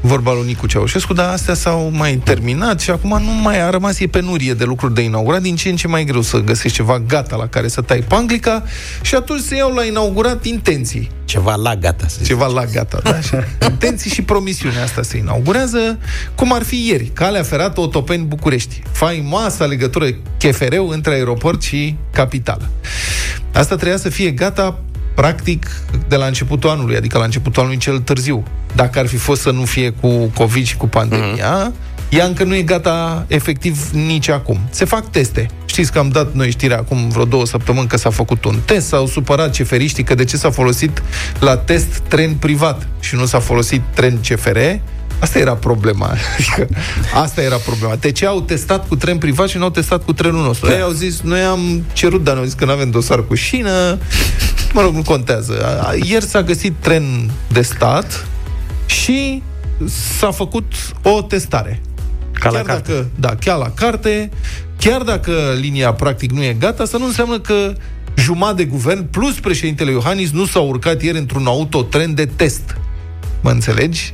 [0.00, 3.98] vorba lui Nicu Ceaușescu, dar astea s-au mai terminat și acum nu mai a rămas,
[3.98, 6.98] e penurie de lucruri de inaugurat, din ce în ce mai greu să găsești ceva
[6.98, 8.62] gata la care să tai panglica
[9.02, 11.10] și atunci se iau la inaugurat intenții.
[11.24, 12.26] Ceva la gata, să zic.
[12.26, 13.20] Ceva la gata, da?
[13.20, 13.34] Și
[13.70, 15.98] intenții și promisiunea asta se inaugurează,
[16.34, 18.82] cum ar fi ieri, calea ferată Otopeni-București.
[18.92, 20.06] Faimoasa legătură
[20.38, 22.68] chefereu între aeroport și capitală.
[23.52, 24.78] Asta trebuia să fie gata
[25.18, 25.66] practic
[26.08, 28.42] de la începutul anului, adică la începutul anului cel târziu.
[28.74, 32.08] Dacă ar fi fost să nu fie cu COVID și cu pandemia, mm-hmm.
[32.08, 34.58] ea încă nu e gata efectiv nici acum.
[34.70, 35.46] Se fac teste.
[35.66, 38.86] Știți că am dat noi știrea acum vreo două săptămâni că s-a făcut un test,
[38.86, 41.02] s-au supărat ceferiștii că de ce s-a folosit
[41.38, 44.58] la test tren privat și nu s-a folosit tren CFR,
[45.20, 46.06] Asta era problema.
[46.38, 46.68] Adică,
[47.14, 47.96] asta era problema.
[47.96, 50.68] De ce au testat cu tren privat și nu au testat cu trenul nostru?
[50.68, 50.74] Da.
[50.74, 53.98] Ei au zis, noi am cerut, dar ne-au zis că nu avem dosar cu șină.
[54.72, 55.82] Mă rog, nu contează.
[55.82, 58.26] A- Ieri s-a găsit tren de stat
[58.86, 59.42] și
[60.18, 61.80] s-a făcut o testare.
[62.32, 62.90] Ca la chiar carte.
[62.92, 64.30] dacă, da, chiar la carte,
[64.78, 67.72] chiar dacă linia practic nu e gata, asta nu înseamnă că
[68.16, 72.76] jumătate de guvern plus președintele Iohannis nu s-au urcat ieri într-un autotren de test.
[73.40, 74.12] Mă înțelegi?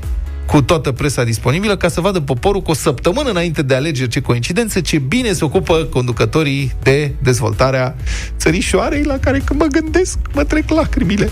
[0.54, 4.20] Cu toată presa disponibilă ca să vadă poporul cu o săptămână înainte de alegeri, ce
[4.20, 7.96] coincidență, ce bine se ocupă conducătorii de dezvoltarea
[8.38, 11.30] țărișoarei la care când mă gândesc, mă trec lacrimile.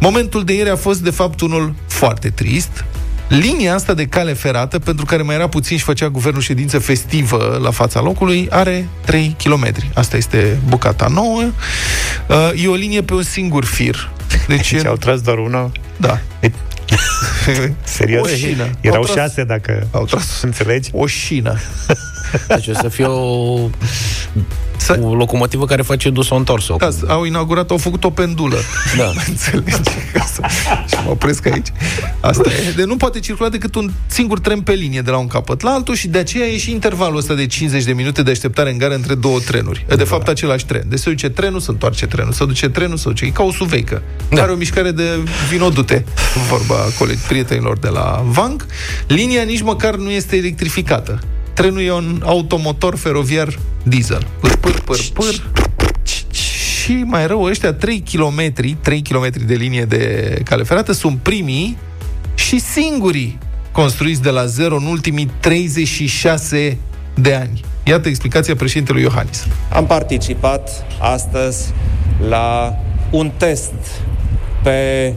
[0.00, 2.84] Momentul de ieri a fost, de fapt, unul foarte trist.
[3.28, 7.58] Linia asta de cale ferată, pentru care mai era puțin și făcea guvernul ședință festivă
[7.62, 9.66] la fața locului, are 3 km.
[9.94, 11.42] Asta este bucata nouă.
[12.28, 14.10] Uh, E o linie pe un singur fir.
[14.28, 15.70] Deci, Deci e- au tras doar una.
[15.96, 16.20] da.
[17.84, 18.26] Serios?
[18.32, 18.66] O șină.
[18.80, 20.90] Erau Au tras- șase, dacă Au tras înțelegi.
[20.92, 21.58] o șină.
[22.48, 23.58] Deci o să fie o,
[24.76, 26.76] Să- o locomotivă care face dus-o întors-o.
[26.78, 28.56] Da, au inaugurat, au făcut o pendulă.
[28.96, 29.12] Da.
[29.28, 29.90] Înțelegi?
[30.12, 30.40] Ca să...
[30.88, 31.66] Și mă opresc aici.
[32.20, 32.70] Asta e.
[32.76, 35.70] De nu poate circula decât un singur tren pe linie de la un capăt la
[35.70, 38.78] altul și de aceea e și intervalul ăsta de 50 de minute de așteptare în
[38.78, 39.86] gară între două trenuri.
[39.90, 40.82] E de fapt același tren.
[40.88, 43.24] Deci se duce trenul, se întoarce trenul, se duce trenul, se duce.
[43.24, 44.02] E ca o suveică.
[44.30, 44.42] Da.
[44.42, 45.18] Are o mișcare de
[45.50, 46.04] vinodute,
[46.48, 48.66] vorba colegi, prietenilor de la Vang.
[49.06, 51.18] Linia nici măcar nu este electrificată.
[51.54, 54.26] Trenul e un automotor feroviar diesel.
[54.40, 55.50] Pâr, pâr, pâr, pâr.
[56.02, 61.76] Și mai rău, ăștia 3 km, 3 km de linie de cale ferată sunt primii
[62.34, 63.38] și singurii
[63.72, 66.78] construiți de la zero în ultimii 36
[67.14, 67.60] de ani.
[67.84, 69.46] Iată explicația președintelui Iohannis.
[69.72, 71.72] Am participat astăzi
[72.28, 72.78] la
[73.10, 73.72] un test
[74.62, 75.12] pe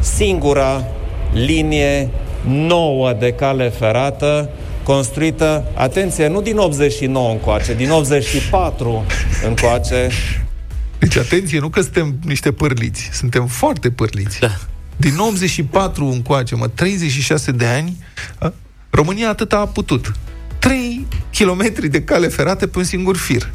[0.00, 0.84] singura
[1.32, 2.08] linie
[2.46, 4.50] nouă de cale ferată
[4.82, 9.04] construită, atenție, nu din 89 încoace, din 84
[9.46, 10.08] încoace,
[10.98, 14.40] Deci, atenție, nu că suntem niște pârliți, suntem foarte pârliți.
[14.40, 14.56] Da.
[14.96, 17.96] Din 84 încoace, mă, 36 de ani,
[18.38, 18.52] a,
[18.90, 20.12] România atât a putut.
[20.58, 21.06] 3
[21.38, 23.50] km de cale ferată pe un singur fir.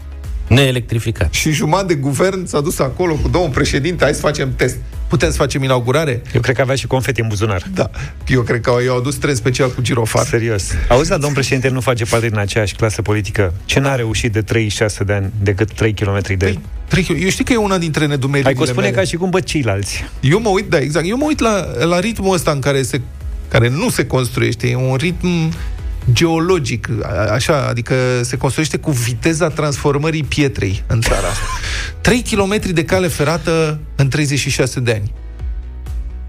[0.47, 1.33] Neelectrificat.
[1.33, 4.77] Și jumătate de guvern s-a dus acolo cu domnul președinte, hai să facem test.
[5.13, 6.21] Putem să facem inaugurare?
[6.33, 7.63] Eu cred că avea și confeti în buzunar.
[7.73, 7.89] Da.
[8.27, 10.25] Eu cred că i-au adus tren special cu girofar.
[10.25, 10.71] Serios.
[10.89, 13.53] Auzi, dar domnul președinte nu face parte din aceeași clasă politică.
[13.65, 16.35] Ce n-a reușit de 36 de ani decât 3 km de...
[16.35, 18.97] Păi, trei kilo- Eu știu că e una dintre nedumerile Hai că o spune mele.
[18.97, 20.03] ca și cum bă ceilalți.
[20.19, 21.05] Eu mă uit, da, exact.
[21.09, 23.01] Eu mă uit la, la ritmul ăsta în care se
[23.47, 25.53] care nu se construiește, e un ritm
[26.11, 31.45] geologic, a- așa, adică se construiește cu viteza transformării pietrei în țara asta.
[32.01, 35.11] 3 km de cale ferată în 36 de ani.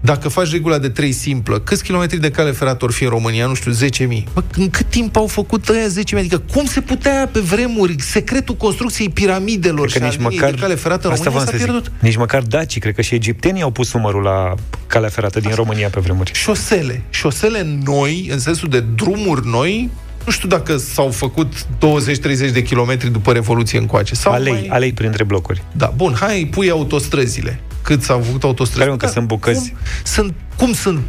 [0.05, 3.45] Dacă faci regula de 3 simplă, câți kilometri de cale ferată or fi în România?
[3.45, 4.23] Nu știu, 10.000.
[4.33, 6.17] Bă, în cât timp au făcut ăia 10.000?
[6.17, 10.37] Adică cum se putea pe vremuri secretul construcției piramidelor Cred și că a nici liniei
[10.39, 11.73] măcar, de cale ferată în asta România v-am s-a să zic.
[11.73, 12.01] pierdut?
[12.01, 14.53] Nici măcar dacii, cred că și egiptenii au pus numărul la
[14.87, 16.31] calea ferată din România pe vremuri.
[16.33, 17.01] șosele.
[17.09, 19.89] Șosele noi, în sensul de drumuri noi,
[20.25, 24.15] nu știu dacă s-au făcut 20-30 de kilometri după Revoluție încoace.
[24.15, 24.67] Sau Alei, mai...
[24.69, 25.63] alei printre blocuri.
[25.71, 27.59] Da, bun, hai, pui autostrăzile.
[27.85, 28.79] Cât s-au făcut autostrăzi?
[28.79, 29.69] Care, mă, că sunt bucăți?
[29.69, 30.99] Cum sunt, cum sunt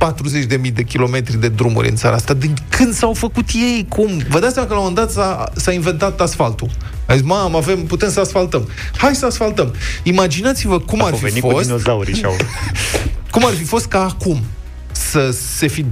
[0.66, 2.34] 40.000 de kilometri de drumuri în țara asta?
[2.34, 3.86] Din când s-au făcut ei?
[3.88, 4.22] Cum?
[4.28, 6.70] Vă dați seama că la un moment dat s-a, s-a inventat asfaltul.
[7.06, 8.68] A zis, mam, avem, putem să asfaltăm.
[8.96, 9.74] Hai să asfaltăm.
[10.02, 12.36] Imaginați-vă cum ar Au fi venit cu fost dinozaurii și au...
[13.32, 14.44] cum ar fi fost ca acum
[14.92, 15.84] să se fi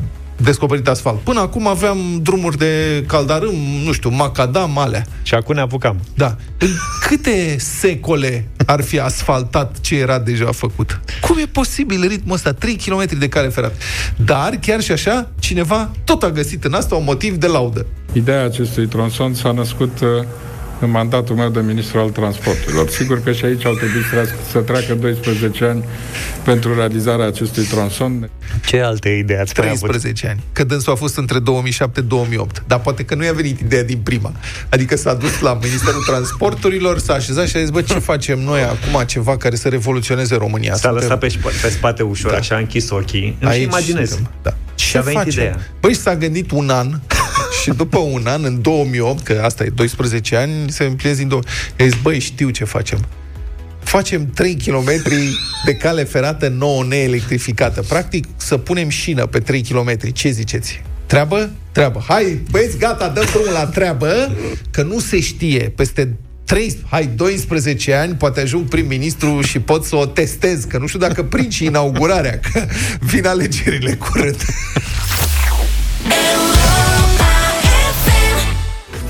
[0.45, 1.19] descoperit asfalt.
[1.19, 3.55] Până acum aveam drumuri de caldarâm,
[3.85, 5.05] nu știu, macadam, alea.
[5.23, 6.01] Și acum ne apucam.
[6.15, 6.37] Da.
[6.59, 6.71] În
[7.07, 11.01] câte secole ar fi asfaltat ce era deja făcut?
[11.21, 12.53] Cum e posibil ritmul ăsta?
[12.53, 13.75] 3 km de cale ferată.
[14.17, 17.87] Dar, chiar și așa, cineva tot a găsit în asta un motiv de laudă.
[18.13, 20.09] Ideea acestui tronson s-a născut uh,
[20.81, 22.89] în mandatul meu de ministru al transporturilor.
[22.89, 25.85] Sigur că și aici au trebuit să treacă, să treacă 12 ani
[26.45, 28.31] pentru realizarea acestui tronson.
[28.67, 29.89] Ce alte idei ați mai avut?
[29.89, 30.43] 13 ani.
[30.53, 31.43] Că dânsul a fost între 2007-2008.
[32.67, 34.33] Dar poate că nu i-a venit ideea din prima.
[34.69, 38.61] Adică s-a dus la Ministerul Transporturilor, s-a așezat și a zis, bă, ce facem noi
[38.63, 40.75] acum ceva care să revoluționeze România?
[40.75, 42.37] S-a Suntem- lăsat pe, sp- pe spate ușor, Da.
[42.37, 43.37] așa, a închis ochii.
[43.41, 44.09] Îmi și Aici imaginez.
[44.09, 44.55] suntem, Da.
[44.75, 45.33] Și a venit facem?
[45.43, 45.59] ideea.
[45.81, 46.99] Păi s-a gândit un an
[47.65, 51.43] și după un an, în 2008, că asta e 12 ani, se împlinesc din două.
[51.77, 53.05] I-a zis, băi, știu ce facem.
[53.83, 54.91] Facem 3 km
[55.65, 57.83] de cale ferată nouă neelectrificată.
[57.83, 60.13] Practic, să punem șină pe 3 km.
[60.13, 60.83] Ce ziceți?
[61.07, 61.51] Treabă?
[61.73, 62.05] Treabă.
[62.09, 64.37] Hai, băieți, gata, dăm drumul la treabă,
[64.71, 65.73] că nu se știe.
[65.77, 70.87] Peste 3, hai, 12 ani, poate ajung prim-ministru și pot să o testez, că nu
[70.87, 72.67] știu dacă prind și inaugurarea, că
[73.01, 74.45] vin alegerile curând.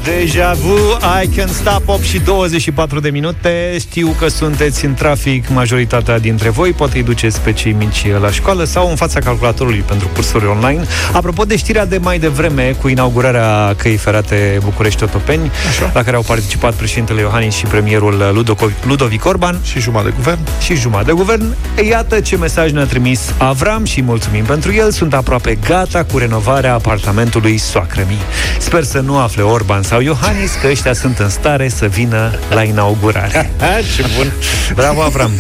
[0.05, 0.77] Deja vu,
[1.23, 3.77] I can stop 8 și 24 de minute.
[3.81, 8.31] Știu că sunteți în trafic majoritatea dintre voi, poate îi duceți pe cei mici la
[8.31, 10.85] școală sau în fața calculatorului pentru cursuri online.
[11.13, 15.91] Apropo de știrea de mai devreme cu inaugurarea căii ferate București-Otopeni, Așa.
[15.95, 20.39] la care au participat președintele Iohannis și premierul Ludoco- Ludovic Orban și jumătate de guvern.
[20.61, 21.55] și jumătate de guvern.
[21.89, 24.91] Iată ce mesaj ne-a trimis Avram și mulțumim pentru el.
[24.91, 28.19] Sunt aproape gata cu renovarea apartamentului soacrămii.
[28.59, 32.63] Sper să nu afle Orban sau Iohannis că ăștia sunt în stare să vină la
[32.63, 33.51] inaugurare.
[33.97, 34.33] ce bun!
[34.75, 35.31] Bravo, Avram!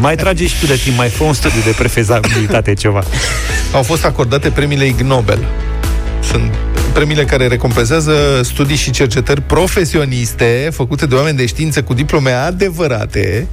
[0.00, 3.02] Mai trage și tu de timp, mai fă un studiu de prefezabilitate ceva.
[3.72, 5.44] Au fost acordate premiile Ig Nobel.
[6.22, 6.54] Sunt
[6.94, 13.46] premiile care recompensează studii și cercetări profesioniste făcute de oameni de știință cu diplome adevărate,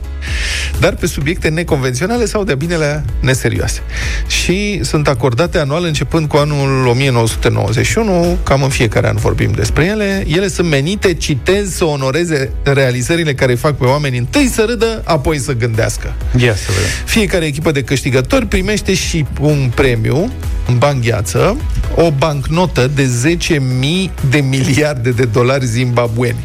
[0.79, 3.81] dar pe subiecte neconvenționale sau de binele neserioase.
[4.27, 10.23] Și sunt acordate anual începând cu anul 1991, cam în fiecare an vorbim despre ele.
[10.27, 15.01] Ele sunt menite, citez, să onoreze realizările care îi fac pe oameni întâi să râdă,
[15.05, 16.13] apoi să gândească.
[16.37, 16.89] Ia să vedem.
[17.05, 20.31] Fiecare echipă de câștigători primește și un premiu
[20.67, 21.57] în bani gheață,
[21.95, 23.05] o bancnotă de
[23.37, 26.43] 10.000 de miliarde de dolari zimbabueni.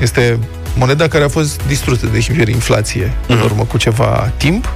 [0.00, 0.38] Este
[0.76, 3.28] moneda care a fost distrusă de hiperinflație mm-hmm.
[3.28, 4.68] în urmă cu ceva timp.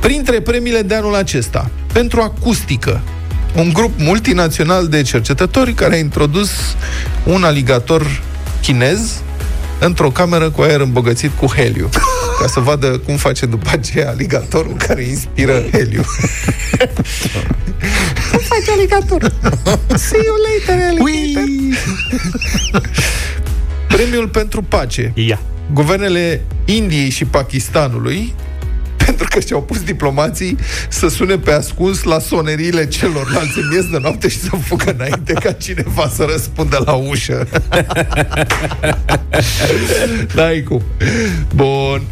[0.00, 3.00] Printre premiile de anul acesta, pentru acustică,
[3.56, 6.50] un grup multinațional de cercetători care a introdus
[7.24, 8.22] un aligator
[8.62, 9.22] chinez
[9.84, 11.88] într-o cameră cu aer îmbogățit cu heliu
[12.40, 16.02] ca să vadă cum face după aceea aligatorul care inspiră heliu.
[18.30, 19.32] cum face aligatorul?
[19.94, 21.44] See you later, alligator!
[23.86, 25.12] Premiul pentru pace.
[25.14, 25.40] Ia.
[25.72, 28.34] Guvernele Indiei și Pakistanului
[29.22, 30.56] pentru că și-au pus diplomații
[30.88, 35.32] să sune pe ascuns la soneriile celorlalți în miez de noapte și să fugă înainte
[35.32, 37.48] ca cineva să răspundă la ușă.
[40.34, 40.82] N-ai cum.
[41.54, 42.02] Bun.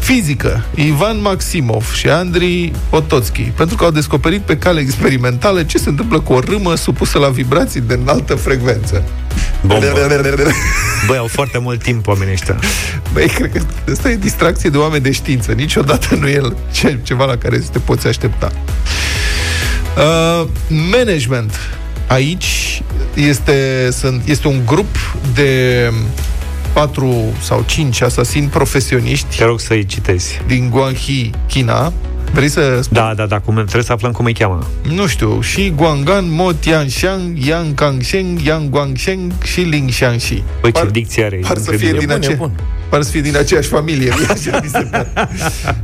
[0.00, 0.64] Fizică.
[0.74, 3.42] Ivan Maximov și Andrei Ototski.
[3.42, 7.28] Pentru că au descoperit pe cale experimentală ce se întâmplă cu o râmă supusă la
[7.28, 9.04] vibrații de înaltă frecvență.
[9.60, 9.86] Bombă.
[11.06, 12.58] Băi, au foarte mult timp oamenii ăștia.
[13.12, 13.60] Băi, cred că
[13.90, 15.52] asta e distracție de oameni de știință.
[15.52, 16.40] Niciodată nu e
[16.72, 18.52] ce, ceva la care să te poți aștepta.
[19.96, 20.48] Uh,
[20.90, 21.54] management.
[22.06, 22.82] Aici
[23.14, 24.96] este, sunt, este un grup
[25.34, 25.92] de
[26.72, 30.40] patru sau cinci asasini profesioniști Te rog să-i citezi.
[30.46, 31.92] din Guangxi, China.
[32.32, 32.96] Vrei să spun?
[32.96, 34.66] Da, da, da, cum, trebuie să aflăm cum îi cheamă.
[34.94, 40.42] Nu știu, și Guangan, Mo Tianxiang, Yang Kangsheng, Yang Guangsheng și Ling Xiangxi.
[40.60, 41.36] Păi ce dicție are.
[41.42, 41.98] Par să fie incredibil.
[41.98, 42.50] din, bun, e ace- bun.
[42.88, 44.12] par să fie din aceeași familie.
[44.18, 45.12] mie Așa mi se pare.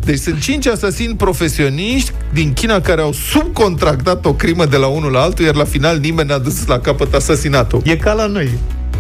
[0.05, 5.13] Deci sunt cinci asasini profesioniști din China care au subcontractat o crimă de la unul
[5.13, 7.81] la altul, iar la final nimeni n-a dus la capăt asasinatul.
[7.85, 8.49] E ca la noi.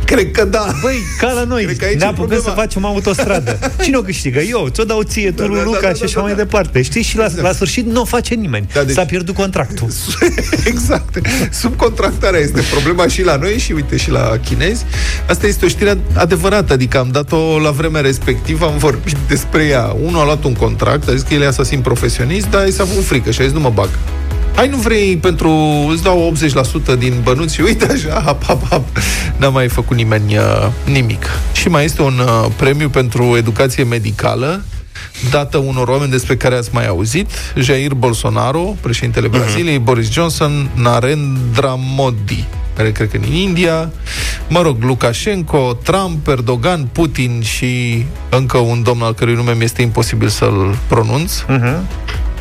[0.07, 0.66] Cred că da.
[0.83, 1.64] Băi, ca la noi.
[1.64, 2.42] Cred că aici ne e apucăm problema.
[2.45, 3.59] să facem autostradă.
[3.83, 4.40] Cine o câștigă?
[4.40, 4.69] Eu.
[4.71, 6.37] Ți-o dau ție, tu, Da, lui da, Luca da, da, și așa da, mai da.
[6.37, 6.83] departe.
[6.83, 7.03] Știi?
[7.03, 8.66] Și la, la sfârșit nu o face nimeni.
[8.73, 9.88] Da, deci- S-a pierdut contractul.
[10.73, 11.19] exact.
[11.51, 14.85] Subcontractarea este problema și la noi și uite și la chinezi.
[15.29, 19.97] Asta este o știre adevărată, adică am dat-o la vremea respectivă, am vorbit despre ea.
[20.03, 22.85] Unul a luat un contract, a zis că el e asasin profesionist, dar i s-a
[22.85, 23.88] făcut frică și a zis nu mă bag.
[24.57, 25.51] Hai, nu vrei pentru...
[25.92, 26.33] Îți dau
[26.95, 28.85] 80% din bănuți și uite așa, hap, hap, hap.
[29.37, 31.27] N-a mai făcut nimeni uh, nimic.
[31.53, 34.64] Și mai este un uh, premiu pentru educație medicală
[35.31, 41.75] dată unor oameni despre care ați mai auzit, Jair Bolsonaro, președintele Braziliei, Boris Johnson, Narendra
[41.79, 42.45] Modi,
[42.77, 43.90] care cred că în India,
[44.49, 49.83] mă rog, Lukashenko, Trump, Erdogan, Putin și încă un domn al cărui nume mi este
[49.83, 51.33] imposibil să-l pronunț,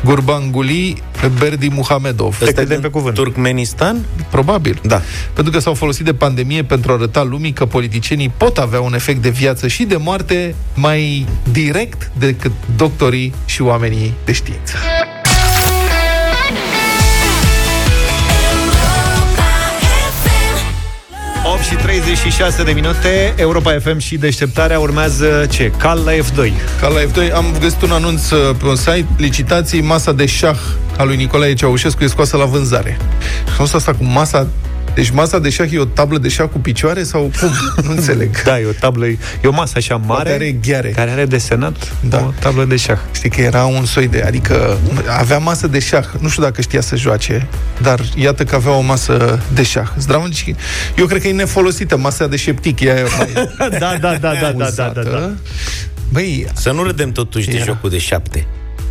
[0.04, 0.96] Gurbanguly
[1.38, 2.38] Berdi Muhamedov.
[2.42, 4.04] Ăsta e din Turkmenistan?
[4.30, 4.80] Probabil.
[4.82, 5.02] Da.
[5.32, 8.94] Pentru că s-au folosit de pandemie pentru a arăta lumii că politicienii pot avea un
[8.94, 14.74] efect de viață și de moarte mai direct decât doctorii și oamenii de știință.
[21.56, 25.72] 8 și 36 de minute, Europa FM și deșteptarea urmează ce?
[25.78, 26.52] Cal la F2.
[26.80, 30.58] Ca la F2 am găsit un anunț uh, pe un site, licitații, masa de șah
[30.96, 32.98] a lui Nicolae Ceaușescu e scoasă la vânzare.
[33.54, 34.46] Și am asta cu masa
[34.96, 37.50] deci masa de șah e o tablă de șah cu picioare sau cum?
[37.84, 38.42] Nu înțeleg.
[38.44, 40.88] Da, e o tablă, e o masă așa mare Poate are gheare.
[40.88, 42.18] care are desenat Da.
[42.26, 42.98] o tablă de șah.
[43.12, 44.22] Știi că era un soi de...
[44.26, 44.78] Adică
[45.18, 46.04] avea masă de șah.
[46.20, 47.46] Nu știu dacă știa să joace,
[47.82, 49.88] dar iată că avea o masă de șah.
[49.98, 50.54] Zdravnici,
[50.96, 52.80] eu cred că e nefolosită masa de șeptic.
[52.80, 55.30] E aia mai da, da, da, da, da, da, da, da.
[56.12, 58.46] Băi, Să nu râdem totuși de jocul de șapte,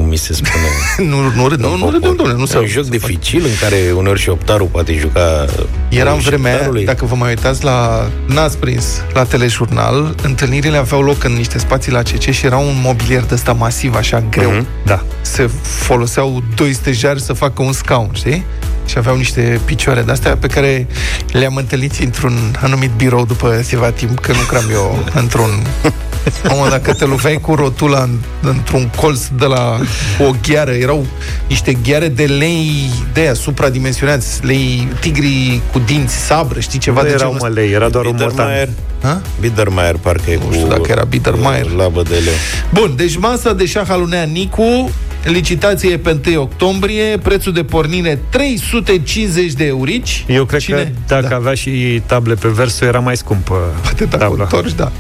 [0.05, 0.69] cum mi se spune.
[1.11, 3.91] nu, nu râdem, nu, nu râdem, domnule, nu E se un joc dificil în care
[3.95, 5.45] uneori și optarul poate juca
[5.89, 6.85] Era în rolul vremea aia, șeptarului.
[6.85, 8.09] dacă vă mai uitați la...
[8.25, 12.75] N-ați prins la telejurnal, întâlnirile aveau loc în niște spații la CC și era un
[12.83, 14.51] mobilier de ăsta masiv, așa greu.
[14.51, 14.65] Mhm.
[14.85, 15.03] Da.
[15.21, 18.45] Se foloseau doi stejari să facă un scaun, știi?
[18.85, 20.87] Și aveau niște picioare de-astea pe care
[21.31, 25.49] le-am întâlnit într-un anumit birou după ceva timp, că lucram eu într-un...
[26.49, 29.77] Mamă, dacă te loveai cu rotula în, într-un colț de la
[30.17, 31.05] cu o gheară, erau
[31.47, 37.07] niște gheare de lei de aia, supradimensionați, lei tigri cu dinți, sabră, știi, ceva Nu
[37.07, 38.27] de erau genul mă lei, era doar un mortan.
[38.47, 38.69] Biedermeier,
[39.01, 39.21] Ha?
[39.39, 41.65] Biedermeier parcă e Nu cu știu dacă era Biedermeier.
[41.69, 42.33] labă de leu.
[42.73, 44.89] Bun, deci masa de șah al unei Nicu,
[45.23, 50.23] licitație e pe 1 octombrie, prețul de pornire 350 de eurici.
[50.27, 50.77] Eu cred Cine?
[50.77, 51.35] că dacă Da.
[51.35, 54.43] avea și table pe versul, era mai scumpă Poate dacă o tabla.
[54.43, 54.91] întorci, da.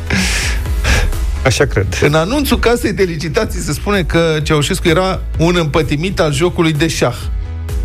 [1.45, 1.87] Așa cred.
[2.01, 6.87] În anunțul casei de licitații se spune că Ceaușescu era un împătimit al jocului de
[6.87, 7.15] șah.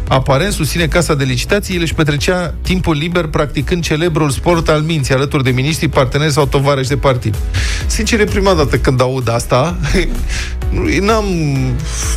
[0.08, 5.14] Aparent susține casa de licitații, el își petrecea timpul liber practicând celebrul sport al minții,
[5.14, 7.34] alături de miniștri, parteneri sau tovarăși de partid.
[7.86, 9.76] Sincer, e prima dată când aud asta.
[10.70, 11.24] Nu- N-am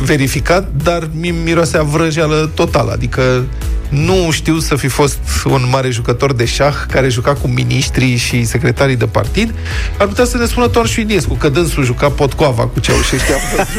[0.00, 2.92] verificat, dar mi miroase a vrăjeală totală.
[2.92, 3.44] Adică
[3.94, 8.44] nu știu să fi fost un mare jucător de șah care juca cu miniștrii și
[8.44, 9.54] secretarii de partid.
[9.98, 13.32] Ar putea să ne spună Toarșu Iliescu, că dânsul juca potcoava cu Ceaușescu.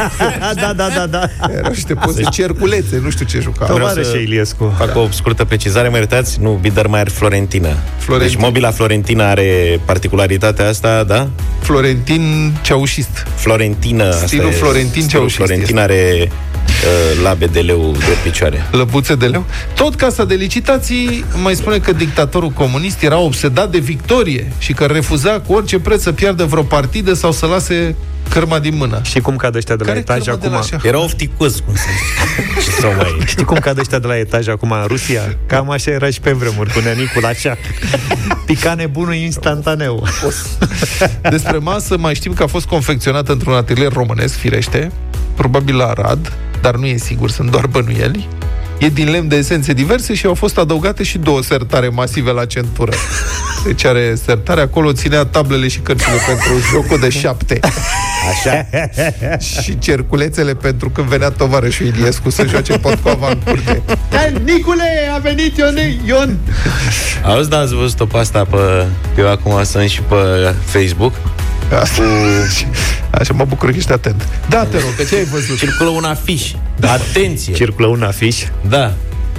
[0.62, 1.30] da, da, da, da.
[1.58, 3.66] Erau niște poze cerculețe, nu știu ce juca.
[3.66, 4.74] Vreau Tovarășe să Iliescu.
[4.78, 6.38] Fac o scurtă precizare, mă iertați?
[6.42, 7.78] Nu, Biedermeier Florentina.
[7.98, 8.34] Florentin.
[8.34, 11.28] Deci mobila Florentina are particularitatea asta, da?
[11.60, 13.28] Florentin Ceaușist.
[13.36, 14.04] Florentină.
[14.04, 16.32] asta Stilul e- Florentin stilul Ceaușist Florentin are
[16.66, 18.68] uh, labe de leu de picioare.
[18.72, 19.46] Lăbuțe de leu.
[19.76, 24.86] Tot casa de licitații mai spune că dictatorul comunist era obsedat de victorie și că
[24.86, 27.96] refuza cu orice preț să piardă vreo partidă sau să lase
[28.30, 29.02] cărma din mână.
[29.04, 30.58] Știi cum cad ăștia de la Care etaj cărmă de acum?
[30.58, 30.84] la șah?
[30.84, 32.64] Era ofticos, cum se zice.
[32.64, 33.18] Ce sau mai...
[33.26, 35.22] Știi cum cad ăștia de la etaj acum în Rusia?
[35.46, 37.58] Cam așa era și pe vremuri, cu nenicul așa.
[38.46, 40.08] Pica nebunul instantaneu.
[41.30, 44.92] Despre masă mai știm că a fost confecționată într-un atelier românesc, firește,
[45.36, 46.34] probabil la Arad,
[46.66, 48.28] dar nu e sigur, sunt doar bănuieli.
[48.78, 52.46] E din lemn de esențe diverse și au fost adăugate și două sertare masive la
[52.46, 52.92] centură.
[53.66, 57.60] Deci are sertare, acolo ținea tablele și cărțile pentru jocul de șapte.
[58.32, 58.68] Așa.
[59.62, 63.82] și cerculețele pentru când venea tovarășul Iliescu să joace potcoava în curte.
[64.44, 65.76] Nicule, a venit Ion!
[66.06, 66.38] Ion!
[67.24, 68.86] Auzi, da, ați văzut-o pe asta pe...
[69.18, 70.16] Eu acum sunt și pe
[70.66, 71.14] Facebook.
[71.80, 72.02] Asta.
[73.12, 74.28] Așa mă bucur că ești atent.
[74.50, 75.58] Da, te rog, că ce ai văzut?
[75.58, 76.52] Circulă un afiș.
[76.82, 77.54] Atenție!
[77.54, 78.44] Circulă un afiș.
[78.70, 78.94] Da.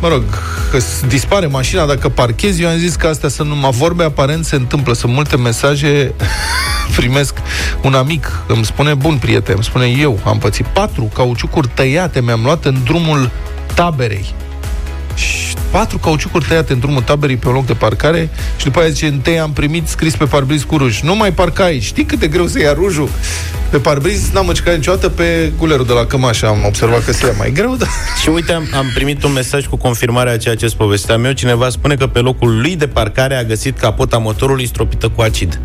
[0.00, 0.22] mă rog,
[0.70, 2.62] că s- dispare mașina dacă parchezi.
[2.62, 4.92] Eu am zis că astea sunt numai vorbe, aparent se întâmplă.
[4.92, 6.14] Sunt multe mesaje,
[6.96, 7.34] primesc
[7.82, 12.42] un amic, îmi spune, bun prieten, îmi spune, eu am pățit patru cauciucuri tăiate, mi-am
[12.42, 13.30] luat în drumul
[13.74, 14.34] taberei.
[15.14, 18.88] Și patru cauciucuri tăiate în drumul taberei pe un loc de parcare și după aia
[18.88, 21.00] zice, întâi am primit scris pe parbriz cu ruj.
[21.00, 21.82] Nu mai parca aici.
[21.82, 23.08] Știi cât de greu să ia rujul?
[23.70, 26.46] Pe parbriz n-am măcicat niciodată pe gulerul de la cămașă.
[26.46, 27.88] Am observat că se ia mai greu, dar...
[28.22, 31.32] Și uite, am, am primit un mesaj cu confirmarea a ceea ce îți povesteam eu.
[31.32, 35.60] Cineva spune că pe locul lui de parcare a găsit capota motorului stropită cu acid.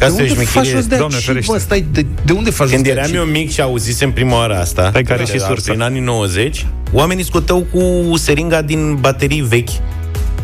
[0.00, 1.52] Ca De să unde își faci mechilie- rost de Doamne acid, ferește.
[1.52, 3.14] bă, stai, de, de unde faci Când rost de eram acid?
[3.16, 5.70] eu mic și auzisem prima oară asta, Pe care și de- sursa.
[5.70, 9.68] Prin anii 90, oamenii scoteau cu seringa din baterii vechi,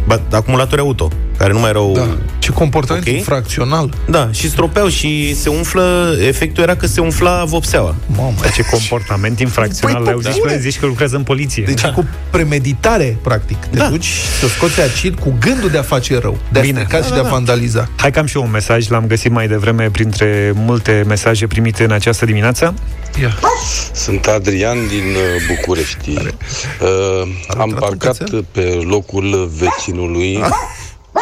[0.06, 1.92] ba- acumulatori auto, care nu mai erau...
[1.94, 2.16] Da.
[2.38, 3.12] Ce comportament Ok.
[3.12, 3.92] infracțional.
[4.08, 7.94] Da, și stropeau și se umflă, efectul era că se umfla vopseaua.
[8.16, 8.34] Mamă.
[8.54, 10.52] Ce comportament infracțional Păi, păi, pe zici, bune.
[10.52, 11.62] că, zici că lucrează în poliție.
[11.66, 11.92] Deci da.
[11.92, 13.64] cu premeditare, practic.
[13.64, 13.88] Te Da.
[13.88, 14.08] duci
[14.40, 16.78] să scoți acid cu gândul de a face rău, de a Bine.
[16.80, 17.34] strica și Da, de a da, da.
[17.34, 17.88] vandaliza.
[17.96, 21.84] Hai că am și eu un mesaj, l-am găsit mai devreme printre multe mesaje primite
[21.84, 22.74] în această dimineață.
[23.20, 23.38] Ia.
[23.92, 26.10] Sunt Adrian din uh, București.
[26.10, 26.18] Uh,
[27.20, 28.44] am intrat un parcat cățel?
[28.52, 30.40] pe locul vecinului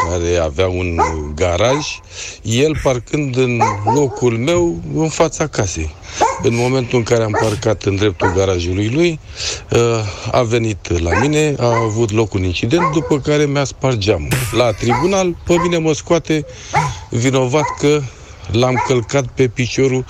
[0.09, 0.99] care avea un
[1.35, 1.99] garaj,
[2.41, 3.61] el parcând în
[3.93, 5.95] locul meu în fața casei.
[6.41, 9.19] În momentul în care am parcat în dreptul garajului lui,
[9.71, 9.79] uh,
[10.31, 14.27] a venit la mine, a avut loc un incident, după care mi-a spart geamul.
[14.51, 16.45] La tribunal, pe mine mă scoate
[17.09, 18.01] vinovat că
[18.51, 20.05] l-am călcat pe piciorul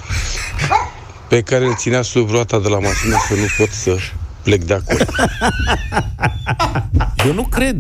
[1.28, 3.98] pe care îl ținea sub roata de la mașină să nu pot să
[4.44, 5.00] plec de acolo.
[7.26, 7.78] Eu nu cred.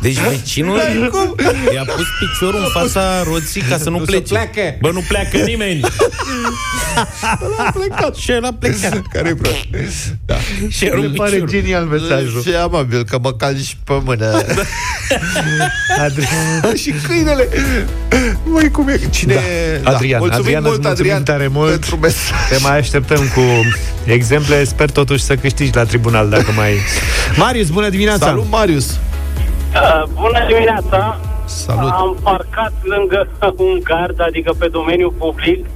[0.00, 0.78] Deci vecinul
[1.74, 4.22] i-a pus piciorul în fața roții ca să nu, Nu se plece.
[4.34, 4.76] pleacă.
[4.80, 5.80] Bă, nu pleacă nimeni.
[7.58, 8.16] A plecat.
[8.16, 9.02] Și el a plecat.
[9.12, 9.50] Care-i pro-
[10.26, 10.36] Da.
[10.68, 11.48] Și era un Mi pare picior.
[11.50, 12.42] genial mesajul.
[12.42, 14.42] Ce amabil că mă calci pe mână.
[15.98, 17.48] Adrian, și câinele.
[18.44, 19.00] Măi, cum e?
[19.10, 19.34] Cine...
[19.82, 19.90] Da.
[19.90, 21.70] Adrian, Mulțumim Adrian, mult, îți mulțumim Adrian, tare mult.
[21.70, 22.48] pentru mesaj.
[22.50, 23.40] te mai așteptăm cu
[24.04, 24.64] exemple.
[24.64, 26.72] Sper totuși să câștigi la tribunal dacă mai...
[27.36, 28.26] Marius, bună dimineața!
[28.26, 28.98] Salut, Marius!
[29.74, 31.18] Uh, bună dimineața!
[31.44, 31.90] Salut!
[31.90, 33.28] Am parcat lângă
[33.66, 35.66] un gard, adică pe domeniul public,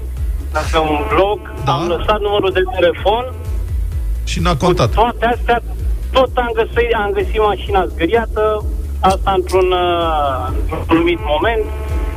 [0.73, 1.73] pe un bloc, Da.
[1.73, 3.25] am lăsat numărul de telefon,
[4.25, 4.91] Și n-a contat.
[4.91, 5.63] toate astea,
[6.13, 8.65] tot am găsit, am găsit mașina zgâriată,
[9.01, 11.65] asta într-un, uh, într-un anumit moment.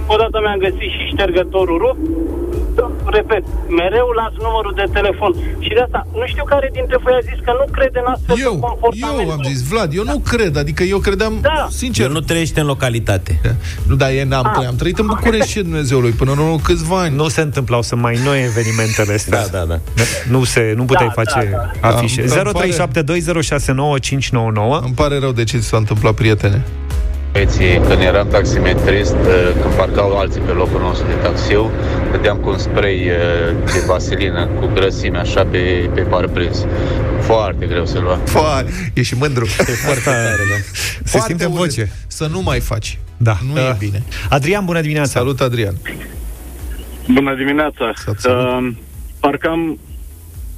[0.07, 1.99] Odată mi-am găsit și ștergătorul rupt.
[3.17, 3.43] Repet,
[3.81, 5.31] mereu las numărul de telefon.
[5.59, 8.35] Și de asta, nu știu care dintre voi a zis că nu crede în astfel
[8.35, 9.19] de Eu, comportament.
[9.27, 11.67] eu am zis, Vlad, eu nu cred, adică eu credeam, Da.
[11.69, 13.31] sincer, El nu trăiește în localitate.
[13.89, 14.67] Nu, dar e, n-am, ah.
[14.67, 17.15] am trăit în București și Dumnezeului până în urmă câțiva ani.
[17.15, 19.47] Nu se întâmplau să mai noi evenimentele astea.
[19.47, 19.79] Da, da, da.
[20.29, 21.49] Nu, se, nu puteai Da, face
[21.81, 22.25] da, afișe.
[22.25, 22.73] Da, îmi
[24.79, 26.61] 0372069599 Îmi pare rău de ce ți s-a întâmplat, prietene.
[27.35, 31.71] Băieții, când eram taximetrist, uh, când parcau alții pe locul nostru de taxiu,
[32.11, 36.65] dădeam cu un spray uh, de vaselină cu grăsime așa pe, pe parbriz.
[37.21, 38.15] Foarte greu să lua.
[38.25, 39.45] Foarte, e și mândru.
[39.45, 40.55] Foarte tare, da.
[40.63, 41.61] Se Foarte simte în urât.
[41.63, 41.91] voce.
[42.07, 42.99] Să nu mai faci.
[43.17, 43.37] Da.
[43.53, 44.03] Nu e Uh, bine.
[44.29, 45.09] Adrian, bună dimineața!
[45.19, 45.73] Salut, Adrian.
[47.13, 47.91] Bună dimineața!
[47.95, 48.67] Salut, salut.
[48.69, 48.75] Uh,
[49.19, 49.79] parcam,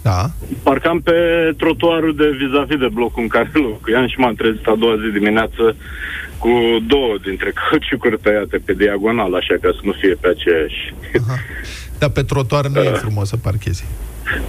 [0.09, 0.21] Da.
[0.63, 1.17] parcam pe
[1.57, 5.63] trotuarul de vis-a-vis de blocul în care locuiam și m-am trezit a doua zi dimineață
[6.43, 6.51] cu
[6.93, 10.81] două dintre cauciucuri tăiate pe diagonal, așa ca să nu fie pe aceeași.
[11.21, 11.37] Aha.
[11.99, 13.83] Dar pe trotuar nu e frumos să parchezi.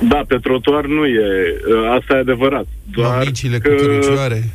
[0.09, 1.27] Da, pe trotuar nu e,
[1.69, 2.67] uh, asta e adevărat.
[2.97, 3.69] Doar Mamicile că...
[3.69, 4.51] cu cărucioare.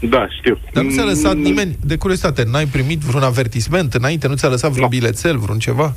[0.00, 0.58] Da, știu.
[0.72, 4.28] Dar nu ți-a lăsat nimeni, de curiozitate, n-ai primit vreun avertisment înainte?
[4.28, 4.98] Nu ți-a lăsat vreun Nu.
[4.98, 5.94] bilețel, vreun ceva?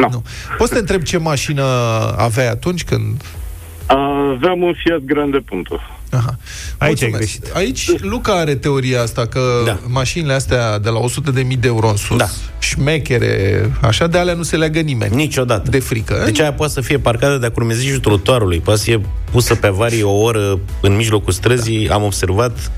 [0.00, 0.08] Nu.
[0.10, 0.22] nu.
[0.58, 1.64] Poți să te întreb ce mașină
[2.16, 3.22] aveai atunci când...
[3.86, 5.80] Aveam un Fiat Grande Punto.
[6.10, 6.36] Aha.
[6.78, 7.16] Aici ai Mulțumesc.
[7.16, 7.50] greșit.
[7.54, 9.78] Aici Luca are teoria asta că da.
[9.86, 12.26] mașinile astea de la 100.000 de euro în sus, da.
[12.58, 15.14] șmechere, așa de alea nu se leagă nimeni.
[15.14, 15.70] Niciodată.
[15.70, 16.22] De frică.
[16.24, 20.02] Deci aia poate să fie parcată de-a curmezijul trotuarului, poate să fie pusă pe avarie
[20.02, 21.94] o oră în mijlocul străzii, da.
[21.94, 22.70] am observat.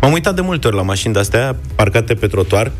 [0.00, 2.72] M-am uitat de multe ori la mașini de-astea parcate pe trotuar,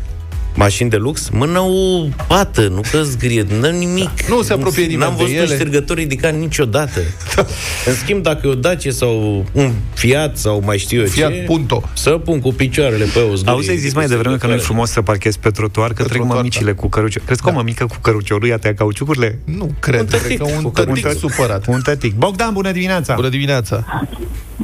[0.55, 4.05] mașini de lux, mă, n-au pată, nu că zgrie, n-au nimic.
[4.27, 4.35] Da.
[4.35, 5.45] Nu se apropie nimeni N-am de văzut ele.
[5.49, 6.99] un ștergător ridicat niciodată.
[7.35, 7.45] Da.
[7.85, 11.37] În schimb, dacă e o Dacia sau un Fiat sau mai știu eu Fiat ce,
[11.45, 11.83] Punto.
[11.93, 13.51] să pun cu picioarele pe o zgârie.
[13.53, 16.23] Auzi, ai zis mai devreme că nu e frumos să parchezi pe trotuar, că trec
[16.23, 17.23] mămicile cu cărucior.
[17.25, 19.39] Crezi că o mămică cu căruciorul ia tăia cauciucurile?
[19.45, 20.37] Nu cred, Un cred tătic.
[20.37, 21.31] că un Cu tătic cărucior.
[21.31, 21.67] supărat.
[21.67, 22.15] Un tătic.
[22.15, 23.13] Bogdan, bună dimineața!
[23.15, 23.83] Bună dimineața!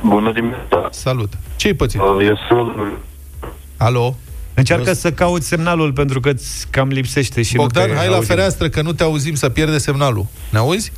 [0.06, 0.90] Bună dimineața!
[0.92, 1.34] Salut!
[1.56, 2.00] Ce-ai pățit?
[2.00, 2.94] Eu sunt...
[3.78, 4.16] Alo?
[4.56, 8.14] Încearcă să cauți semnalul pentru că îți cam lipsește și Bogdan, nu te hai la
[8.16, 8.28] auzim.
[8.30, 10.26] fereastră că nu te auzim să pierde semnalul.
[10.50, 10.92] Ne auzi?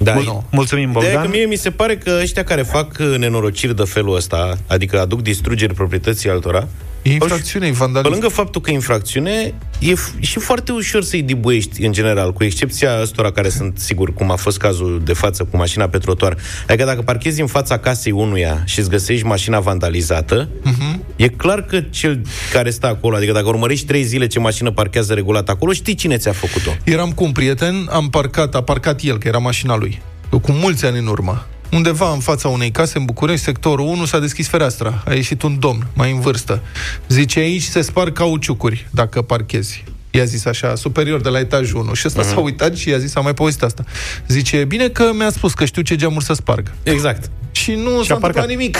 [0.00, 1.30] Da, Bun, mulțumim, Ideea e Bogdan.
[1.30, 5.00] că mie mi se pare că ăștia care fac uh, nenorociri de felul ăsta, adică
[5.00, 6.68] aduc distrugeri proprietății altora,
[7.02, 8.12] E infracțiune, e pe vandalism.
[8.12, 12.44] lângă faptul că e infracțiune, e f- și foarte ușor să-i dibuiești în general, cu
[12.44, 16.36] excepția ăstora care sunt, sigur, cum a fost cazul de față cu mașina pe trotuar.
[16.68, 21.02] Adică dacă parchezi în fața casei unuia și îți găsești mașina vandalizată, Mhm.
[21.18, 22.20] E clar că cel
[22.52, 26.16] care stă acolo, adică dacă urmărești trei zile ce mașină parchează regulat acolo, știi cine
[26.16, 26.70] ți-a făcut-o.
[26.84, 30.02] Eram cu un prieten, am parcat, a parcat el, că era mașina lui,
[30.42, 31.46] cu mulți ani în urmă.
[31.72, 35.02] Undeva în fața unei case în București, sectorul 1, s-a deschis fereastra.
[35.06, 36.62] A ieșit un domn, mai în vârstă.
[37.08, 39.84] Zice, aici se sparg cauciucuri dacă parchezi.
[40.10, 41.94] I-a zis așa, superior de la etajul 1.
[41.94, 42.28] Și ăsta Mhm.
[42.30, 43.84] s-a uitat și i-a zis, am mai povestit asta.
[44.28, 46.72] Zice, bine că mi-a spus că știu ce geamuri să sparg.
[46.82, 47.30] Exact.
[47.68, 48.78] Și nu s-a întâmplat nimic.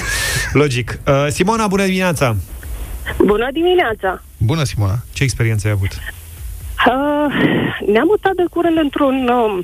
[0.52, 0.98] Logic.
[1.06, 2.36] Uh, Simona, bună dimineața!
[3.18, 4.22] Bună dimineața!
[4.38, 4.98] Bună, Simona.
[5.12, 5.90] Ce experiență ai avut?
[5.90, 7.26] Uh,
[7.92, 9.62] ne-am mutat de curând într-un, um,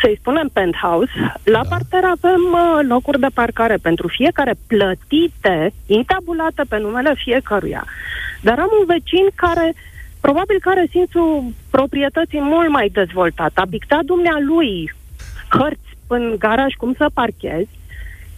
[0.00, 1.10] să-i spunem, penthouse.
[1.44, 1.68] La da.
[1.68, 7.84] parter avem uh, locuri de parcare pentru fiecare plătite, intabulate pe numele fiecăruia.
[8.40, 9.74] Dar am un vecin care,
[10.20, 13.52] probabil că are simțul proprietății mult mai dezvoltat.
[13.54, 14.92] A pictat dumnealui
[15.48, 17.77] hărți în garaj cum să parchezi,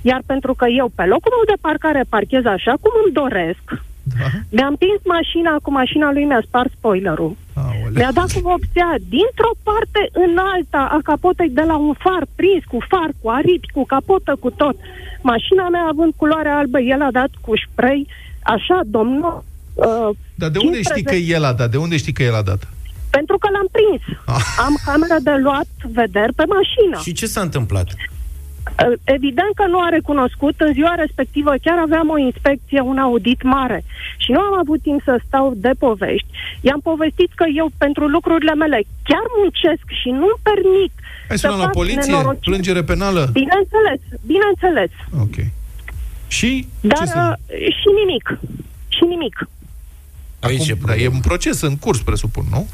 [0.03, 3.65] iar pentru că eu pe locul meu de parcare parchez așa cum îmi doresc,
[4.19, 4.27] da.
[4.55, 7.37] mi-a împins mașina, cu mașina lui mi-a spart spoilerul.
[7.95, 12.65] Mi-a dat cu vopsea dintr-o parte în alta a capotei de la un far prins
[12.73, 14.77] cu far, cu aripi, cu capotă, cu tot.
[15.23, 18.07] Mașina mea având culoare albă, el a dat cu spray,
[18.43, 19.45] așa, domnul.
[19.75, 21.71] Uh, Dar de unde știi că el a dat?
[21.71, 22.69] De unde știi că el a dat?
[23.11, 24.19] Pentru că l-am prins.
[24.67, 27.01] Am cameră de luat vederi pe mașină.
[27.03, 27.87] Și ce s-a întâmplat?
[28.79, 30.55] Uh, Evident că nu a recunoscut.
[30.61, 33.85] În ziua respectivă chiar aveam o inspecție, un audit mare.
[34.17, 36.27] Și nu am avut timp să stau de povești.
[36.61, 40.93] I-am povestit că eu, pentru lucrurile mele, chiar muncesc și nu-mi permit
[41.31, 42.13] Ai să sunat la fac poliție?
[42.13, 42.45] nenorociri.
[42.51, 43.23] Plângere penală?
[43.33, 44.91] Bineînțeles, bineînțeles.
[45.21, 45.37] Ok.
[46.29, 46.67] Și?
[46.81, 47.33] Dar uh,
[47.79, 48.39] și nimic.
[48.89, 49.49] Și nimic.
[50.41, 52.69] Acum, da, e un proces în curs, presupun, nu?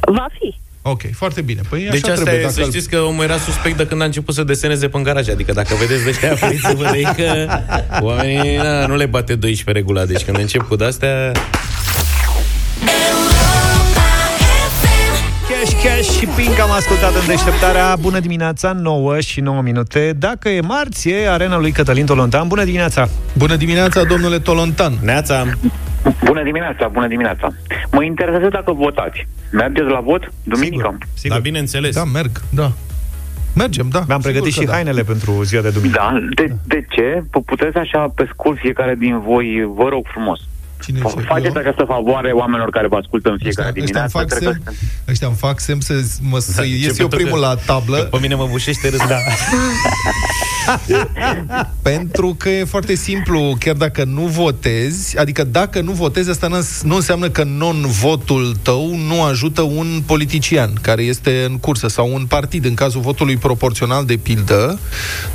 [0.00, 0.54] Va fi.
[0.88, 1.60] Ok, foarte bine.
[1.68, 2.46] Păi Deci așa asta trebuie.
[2.46, 5.00] e, să Dacă știți că omul era suspect de când a început să deseneze pe
[5.02, 5.28] garaj.
[5.28, 7.60] Adică dacă vedeți de ăștia, afliți-vă de ei că
[8.00, 10.06] oamenii na, nu le bate 12 regulat.
[10.06, 11.32] Deci când încep cu de-astea...
[16.18, 21.08] și Pink am ascultat în deșteptarea Bună dimineața, 9 și 9 minute Dacă e marți,
[21.08, 23.08] e arena lui Cătălin Tolontan Bună dimineața!
[23.36, 24.92] Bună dimineața, domnule Tolontan!
[25.02, 25.44] Neața!
[26.24, 27.48] Bună dimineața, bună dimineața.
[27.92, 29.26] Mă interesează dacă votați.
[29.52, 30.98] Mergeți la vot duminică?
[31.28, 31.94] Da, bineînțeles.
[31.94, 32.72] Da, merg, da.
[33.54, 34.02] Mergem, da.
[34.06, 34.72] Mi-am pregătit Sigur și că da.
[34.72, 37.22] hainele pentru ziua de duminică Da, de, de ce?
[37.28, 40.40] P- Puteți așa pe scurt fiecare din voi, vă rog frumos.
[40.84, 44.18] Cine F- Faceți această favoare oamenilor care vă ascultă în fiecare Ăștia îmi dimineață.
[44.18, 44.76] fac Cred că semn,
[45.08, 47.54] ăștia îmi fac semn să, mă, să Da, ies începe eu tot primul că- la
[47.66, 47.96] tablă.
[47.96, 49.16] Pe mine mă bușește râs, da.
[51.82, 56.54] Pentru că e foarte simplu, chiar dacă nu votezi, adică dacă nu votezi, asta nu
[56.54, 62.12] îns- nu înseamnă că non-votul tău nu ajută un politician care este în cursă sau
[62.14, 64.78] un partid, în cazul votului proporțional de pildă.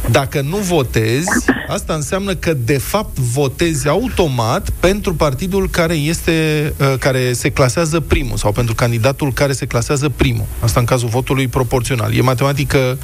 [0.09, 1.27] Dacă nu votezi,
[1.67, 5.29] asta înseamnă că de fapt votezi automat pentru partidul
[5.71, 6.34] care este
[6.77, 10.45] uh, care se clasează primul sau pentru candidatul care se clasează primul.
[10.59, 12.13] Asta în cazul votului proporțional.
[12.15, 12.97] E matematică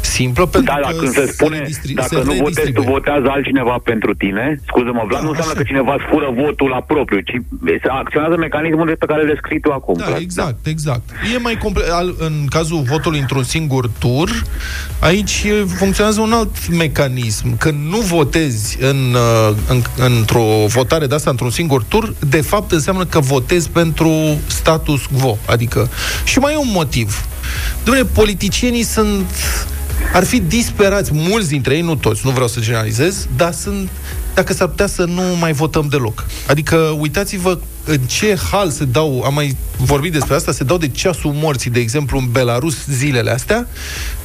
[0.00, 2.86] simplă pentru Da, că dacă se spune, redistri- dacă se nu votezi, tu redistribuie.
[2.88, 6.68] votează altcineva pentru tine, scuză-mă, Vlad, Da, nu înseamnă așa că cineva îți fură votul
[6.68, 7.36] la propriu, ci
[7.82, 9.94] se acționează mecanismul pe care le scrii tu acum.
[9.98, 10.20] Da, Vlad.
[10.20, 11.02] exact, exact.
[11.34, 11.86] E mai complet.
[12.18, 14.28] În cazul votului într-un singur tur,
[14.98, 17.56] aici e- funcționează un alt mecanism.
[17.58, 22.40] Când nu votezi în, uh, în, într-o votare de asta, într-un singur singur tur, de
[22.40, 25.38] fapt înseamnă că votezi pentru status quo.
[25.46, 25.90] Adică,
[26.24, 27.26] și mai e un motiv.
[27.82, 29.30] Dom'le, politicienii sunt
[30.12, 33.90] ar fi disperați, mulți dintre ei, nu toți, nu vreau să generalizez, dar sunt,
[34.34, 36.26] dacă s-ar putea să nu mai votăm deloc.
[36.46, 40.88] Adică, uitați-vă în ce hal se dau, am mai vorbit despre asta, se dau de
[40.88, 43.66] ceasul morții, de exemplu, în Belarus zilele astea,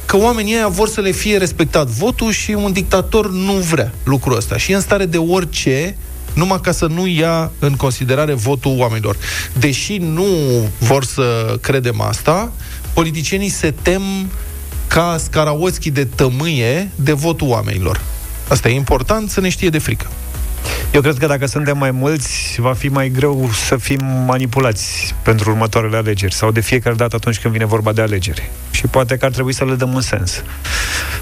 [0.06, 4.36] că oamenii ăia vor să le fie respectat votul și un dictator nu vrea lucrul
[4.36, 4.56] ăsta.
[4.56, 5.96] Și e în stare de orice
[6.38, 9.16] numai ca să nu ia în considerare votul oamenilor.
[9.52, 10.26] Deși nu
[10.78, 12.52] vor să credem asta,
[12.92, 14.02] politicienii se tem
[14.86, 18.00] ca scaraoțchi de tămâie de votul oamenilor.
[18.48, 20.06] Asta e important să ne știe de frică.
[20.92, 25.50] Eu cred că dacă suntem mai mulți, va fi mai greu să fim manipulați pentru
[25.50, 28.50] următoarele alegeri sau de fiecare dată atunci când vine vorba de alegeri.
[28.70, 30.42] Și poate că ar trebui să le dăm un sens.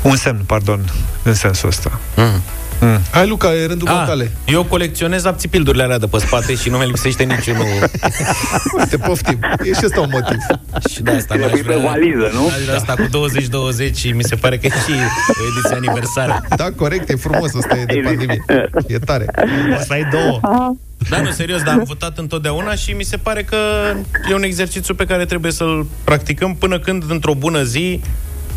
[0.03, 0.93] Un semn, pardon,
[1.23, 2.01] în sensul ăsta.
[2.17, 2.43] Mm.
[2.87, 3.01] Mm.
[3.11, 4.31] Hai, Luca, e rândul Ah, tale.
[4.47, 7.65] eu colecționez apțipildurile alea de pe spate și nu mi lipsește niciunul.
[8.91, 9.39] Te poftim.
[9.63, 10.37] E și ăsta un motiv.
[10.91, 12.47] Și de asta n-aș vrea, valiză, nu?
[12.47, 14.93] Aș vrea asta cu 2020 și mi se pare că e și
[15.29, 16.43] o ediție aniversară.
[16.57, 18.45] Da, corect, e frumos, ăsta e de pandemie.
[18.87, 19.27] E tare.
[19.79, 20.41] O să ai două.
[21.11, 23.57] Da, nu, serios, dar am votat întotdeauna și mi se pare că
[24.31, 28.01] e un exercițiu pe care trebuie să-l practicăm până când, într-o bună zi,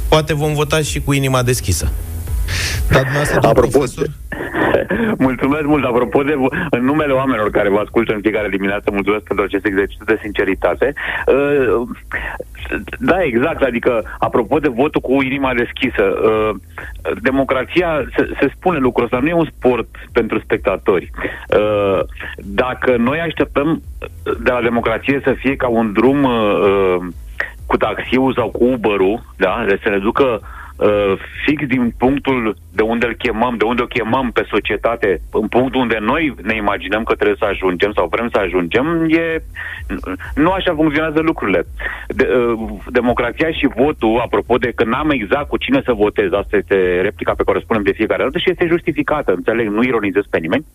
[0.07, 1.91] poate vom vota și cu inima deschisă.
[2.89, 4.08] Dar dumneavoastră, domn Apropo, profesor,
[5.28, 6.36] Mulțumesc mult, apropo de,
[6.70, 10.93] în numele oamenilor care vă ascultă în fiecare dimineață, mulțumesc pentru acest exercițiu de sinceritate.
[11.28, 11.88] Uh,
[13.00, 16.56] Da, exact, adică apropo de votul cu inima deschisă, uh,
[17.22, 21.12] democrația, se, se spune lucrul ăsta, nu e un sport pentru spectatori.
[21.58, 22.00] Uh,
[22.38, 23.82] Dacă noi așteptăm
[24.24, 26.97] de la democrație să fie ca un drum uh,
[27.66, 30.59] cu taxiul sau cu Uber-ul, da, de să ne ducă uh,
[31.45, 35.82] fix din punctul de unde îl chemăm, de unde o chemăm pe societate, în punctul
[35.82, 39.43] unde noi ne imaginăm că trebuie să ajungem sau vrem să ajungem, e,
[40.36, 41.65] nu așa funcționează lucrurile.
[42.07, 46.57] De, uh, democrația și votul, apropo de că n-am exact cu cine să votez, asta
[46.57, 50.23] este replica pe care o spunem de fiecare dată și este justificată, înțeleg, nu ironizez
[50.30, 50.65] pe nimeni.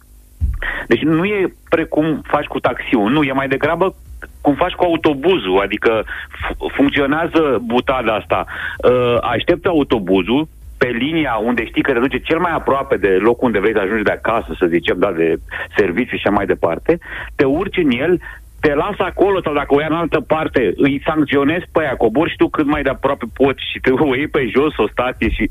[0.87, 3.95] Deci nu e precum faci cu taxiul, nu, e mai degrabă
[4.41, 8.45] cum faci cu autobuzul, adică f- funcționează butada asta.
[8.45, 13.47] Uh, aștepți autobuzul pe linia unde știi că te duce cel mai aproape de locul
[13.47, 15.37] unde vrei să ajungi de acasă, să zicem, da, de
[15.77, 16.99] serviciu și așa mai departe,
[17.35, 18.21] te urci în el,
[18.61, 22.31] te lasă acolo sau dacă o ia în altă parte, îi sancționezi pe aia, cobori
[22.31, 25.29] și tu cât mai de aproape poți și te o iei pe jos o stație
[25.29, 25.51] și...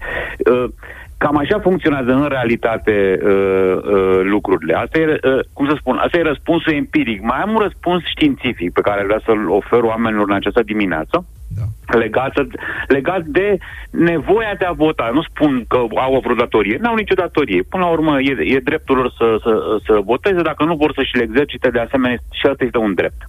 [0.52, 0.70] Uh,
[1.24, 4.74] Cam așa funcționează în realitate uh, uh, lucrurile.
[4.74, 7.22] Asta e, uh, cum să spun, asta e răspunsul empiric.
[7.22, 11.26] Mai am un răspuns științific pe care vreau să-l ofer oamenilor în această dimineață.
[11.56, 11.98] Da.
[11.98, 12.34] Legat,
[12.88, 13.58] legat de
[13.90, 15.10] nevoia de a vota.
[15.14, 16.78] Nu spun că au o vreo datorie.
[16.82, 17.64] N-au nicio datorie.
[17.70, 20.42] Până la urmă, e, e dreptul lor să, să, să voteze.
[20.42, 23.28] Dacă nu vor să-și le exercite, de asemenea, și asta este un drept.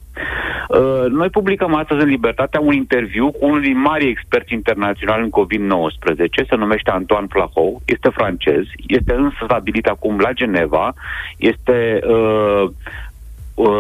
[0.69, 5.31] Uh, noi publicăm astăzi în Libertatea un interviu cu unul din mari experți internaționali în
[5.31, 10.95] COVID-19, se numește Antoine Flahou, este francez, este însă stabilit acum la Geneva,
[11.37, 12.71] este uh, uh,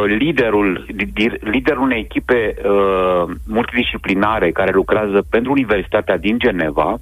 [0.06, 6.96] liderul, li- liderul unei echipe uh, multidisciplinare care lucrează pentru Universitatea din Geneva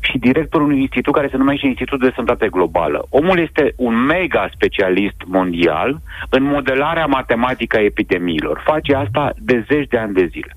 [0.00, 3.06] și directorul unui institut care se numește Institutul de Sănătate Globală.
[3.08, 6.00] Omul este un mega specialist mondial
[6.30, 8.62] în modelarea matematică a epidemiilor.
[8.64, 10.56] Face asta de zeci de ani de zile.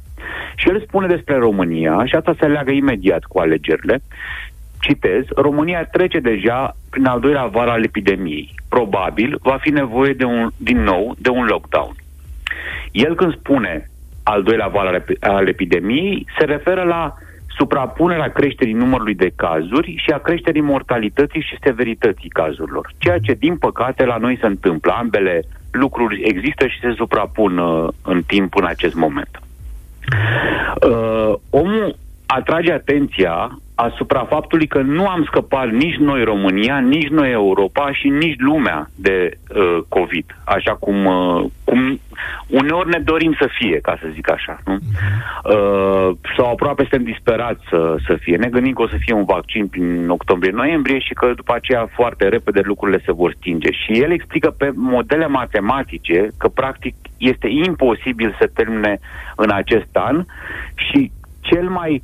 [0.56, 4.00] Și el spune despre România, și asta se leagă imediat cu alegerile,
[4.80, 8.56] citez, România trece deja prin al doilea var al epidemiei.
[8.70, 11.96] Probabil va fi nevoie de un, din nou de un lockdown.
[12.92, 13.90] El când spune
[14.24, 17.14] al doilea val al, epi- al epidemiei, se referă la
[17.58, 22.92] suprapunerea creșterii numărului de cazuri și a creșterii mortalității și severității cazurilor.
[22.98, 24.92] Ceea ce, din păcate, la noi se întâmplă.
[24.92, 29.42] Ambele lucruri există și se suprapun uh, în timp în acest moment.
[30.90, 31.96] Uh, omul
[32.28, 38.10] atrage atenția asupra faptului că nu am scăpat nici noi România, nici noi Europa și
[38.10, 42.00] nici lumea de uh, COVID, așa cum, uh, cum
[42.48, 44.60] uneori ne dorim să fie, ca să zic așa.
[44.66, 44.74] Nu?
[44.74, 48.38] Uh, sau aproape suntem disperați să, să fie.
[48.38, 52.28] Ne gândim că o să fie un vaccin prin octombrie-noiembrie și că după aceea foarte
[52.28, 53.72] repede lucrurile se vor stinge.
[53.72, 59.00] Și el explică pe modele matematice că practic este imposibil să termine
[59.36, 60.26] în acest an
[60.76, 61.12] și
[61.42, 62.04] cel mai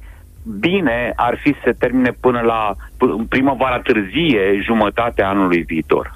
[0.60, 6.14] bine ar fi să se termine până la p- primăvara târzie, jumătatea anului viitor.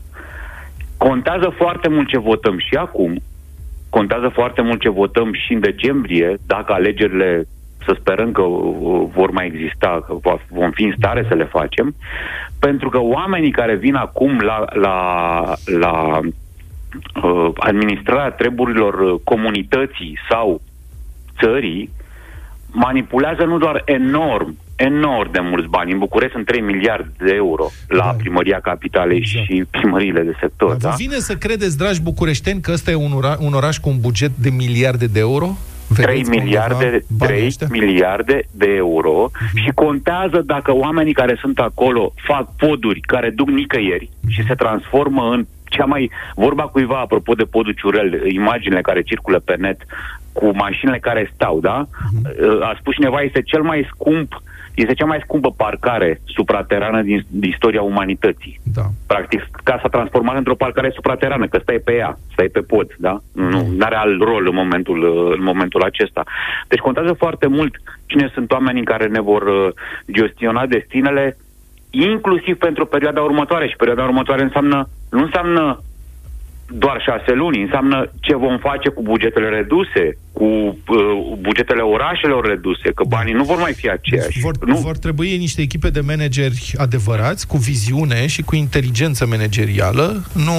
[0.97, 3.19] Contează foarte mult ce votăm și acum,
[3.89, 7.47] contează foarte mult ce votăm și în decembrie, dacă alegerile
[7.86, 11.43] să sperăm că uh, vor mai exista, că va- vom fi în stare să le
[11.45, 11.95] facem,
[12.59, 16.19] pentru că oamenii care vin acum la, la, la
[17.23, 20.61] uh, administrarea treburilor uh, comunității sau
[21.39, 21.89] țării
[22.72, 25.91] manipulează nu doar enorm, enorm de mulți bani.
[25.91, 28.09] În București sunt 3 miliarde de euro la Da.
[28.18, 29.45] primăria capitalei Exact.
[29.45, 30.68] și primăriile de sector.
[30.70, 30.89] Dar Da?
[30.89, 33.99] vă vine să credeți, dragi bucureșteni, că ăsta e un, ora- un oraș cu un
[33.99, 35.57] buget de miliarde de euro?
[35.93, 37.68] 3 Vedeți undeva miliarde, banii 3 ăștia?
[37.72, 39.57] miliarde de euro Mhm.
[39.63, 44.32] și contează dacă oamenii care sunt acolo fac poduri care duc nicăieri Mhm.
[44.32, 46.11] și se transformă în cea mai...
[46.36, 49.82] Vorba cuiva, apropo de podul Ciurel, imaginile care circulă pe net
[50.32, 51.88] cu mașinile care stau, da?
[52.11, 52.61] Mhm.
[52.61, 54.41] A spus cineva, este cel mai scump
[54.82, 58.59] este cea mai scumpă parcare supraterană din, din istoria umanității.
[58.63, 58.86] Da.
[59.07, 63.22] Practic, ca s-a transformat într-o parcare supraterană, că stai pe ea, stai pe pod, da?
[63.32, 66.24] Nu are alt rol în momentul, în momentul acesta.
[66.68, 69.74] Deci contează foarte mult cine sunt oamenii care ne vor uh,
[70.11, 71.38] gestiona destinele,
[72.03, 73.67] inclusiv pentru perioada următoare.
[73.67, 75.79] Și perioada următoare înseamnă, nu înseamnă
[76.70, 80.78] doar șase luni, înseamnă ce vom face cu bugetele reduse, cu uh,
[81.39, 84.28] bugetele orașelor reduse, că banii nu vor mai fi aceiași.
[84.28, 84.76] Deci Vor, nu?
[84.76, 90.53] vor trebui niște echipe de manageri adevărați, cu viziune și cu inteligență managerială, nu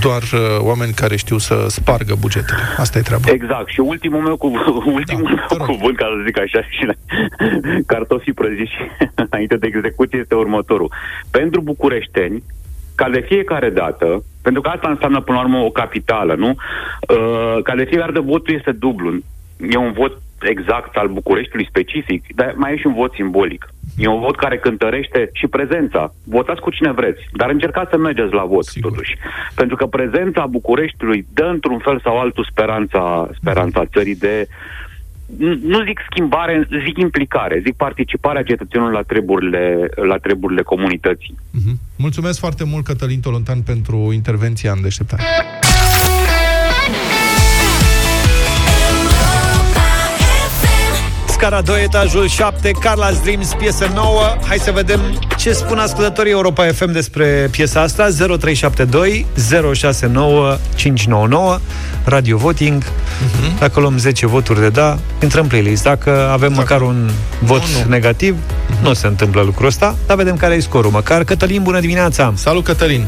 [0.00, 2.60] doar uh, oameni care știu să spargă bugetele.
[2.76, 3.30] Asta e treaba.
[3.30, 3.68] Exact.
[3.68, 6.94] Și ultimul meu, cuv- ultimul da, meu cuvânt, ca să zic așa, și la
[7.86, 8.72] cartofii prăjiți
[9.30, 10.92] înainte de execuție este următorul.
[11.30, 12.42] Pentru bucureșteni,
[12.94, 16.48] ca de fiecare dată, pentru că asta înseamnă până la urmă o capitală, nu?
[16.48, 19.12] Uh, ca de fiecare dată votul este dublu.
[19.70, 23.68] E un vot exact al Bucureștiului specific, dar mai e și un vot simbolic.
[23.96, 26.12] E un vot care cântărește și prezența.
[26.24, 28.90] Votați cu cine vreți, dar încercați să mergeți la vot, Sigur.
[28.90, 29.16] totuși.
[29.54, 34.56] Pentru că prezența Bucureștiului dă într-un fel sau altul speranța, speranța țării de nu-
[35.38, 41.34] nu zic schimbare, zic implicare, zic participarea cetățenilor la treburile, la treburile comunității.
[41.50, 41.78] Mhm.
[41.96, 45.22] Mulțumesc foarte mult, Cătălin Tolontan, pentru intervenția în deșteptare.
[51.42, 54.36] Scara 2, etajul 7, Carla's Dreams, piesă nouă.
[54.46, 55.00] Hai să vedem
[55.36, 58.08] ce spun ascultătorii Europa FM despre piesa asta.
[58.38, 59.26] 0372
[59.74, 61.58] 069 599
[62.04, 62.82] Radio Voting.
[62.84, 63.58] Uh-huh.
[63.58, 65.82] Dacă luăm 10 voturi de da, intrăm în playlist.
[65.82, 67.88] Dacă avem măcar un vot Nu, nu.
[67.88, 68.36] negativ,
[68.82, 70.90] nu se întâmplă lucrul ăsta, dar vedem care e scorul.
[70.90, 72.32] Măcar Cătălin, bună dimineața!
[72.36, 73.06] Salut, Cătălin!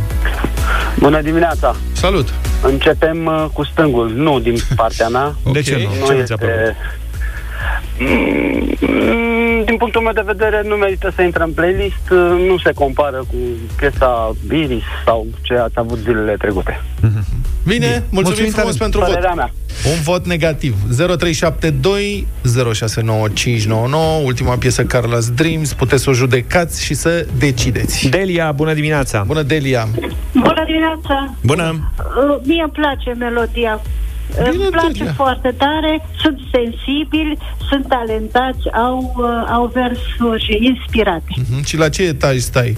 [0.98, 1.76] Bună dimineața!
[1.92, 2.34] Salut!
[2.62, 5.34] Începem uh, cu stângul, nu din partea mea.
[5.52, 6.06] De ce nu?
[6.06, 6.74] Ce nu ți-a plăcut?
[7.98, 12.18] Mm, Din punctul meu de vedere, nu merită să intre în playlist, uh,
[12.48, 13.34] nu se compară cu
[13.76, 16.80] piesa Iris sau ce ați avut zilele trecute.
[17.66, 18.90] Bine, mulțumim, Mulțumim frumos tare.
[18.90, 19.08] pentru vot.
[19.08, 19.50] Părerea mea.
[19.96, 20.74] Un vot negativ.
[20.96, 22.26] 0372
[22.74, 25.72] 069599, ultima piesă Carla's Dreams.
[25.72, 28.08] Puteți să o judecați și să decideți.
[28.08, 29.22] Delia, bună dimineața!
[29.26, 29.88] Bună, Delia!
[30.32, 31.34] Bună dimineața!
[31.42, 31.90] Bună!
[31.98, 33.80] Uh, Mie îmi place melodia.
[34.36, 35.12] Bine, Îmi place Delia.
[35.12, 41.24] foarte tare, sunt sensibili, sunt talentați, au, uh, au versuri inspirate.
[41.50, 41.64] Mhm.
[41.64, 42.76] Și la ce etaj stai?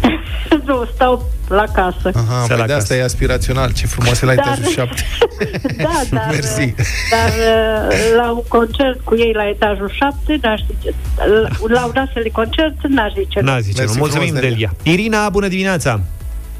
[0.66, 2.10] nu, stau la casă.
[2.14, 3.72] Aha, păi de asta e aspirațional.
[3.72, 4.94] Ce frumos e la Dar- etajul 7.
[5.76, 6.74] Da, dar, Mersi.
[7.10, 11.96] dar uh, la un concert cu ei la etajul 7, n-aș zice, la- la un
[11.96, 13.40] astfel de concert, n-aș zice.
[13.40, 13.50] nu.
[13.50, 13.84] N-a zice, nu.
[13.86, 14.72] Mersi Mulțumim, frumos, Delia.
[14.82, 16.00] Irina, bună dimineața!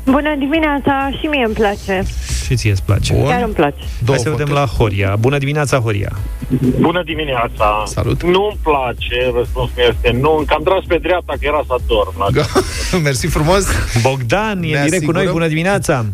[0.04, 2.02] Bună dimineața, și mie îmi place.
[2.44, 3.14] Și ție îți place?
[3.22, 3.76] Chiar îmi place.
[4.06, 5.16] Hai să vedem la Horia.
[5.20, 6.12] Bună dimineața, Horia!
[6.80, 7.82] Bună dimineața!
[7.86, 8.22] Salut!
[8.22, 12.14] Nu-mi place, răspunsul meu este nu, încă am tras pe dreapta că era să dorm.
[12.92, 13.64] La Mersi frumos!
[14.02, 16.04] Bogdan, e Ne în direct cu noi, asigurăm- bună dimineața!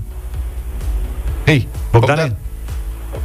[1.47, 2.36] Hei, Bogdan!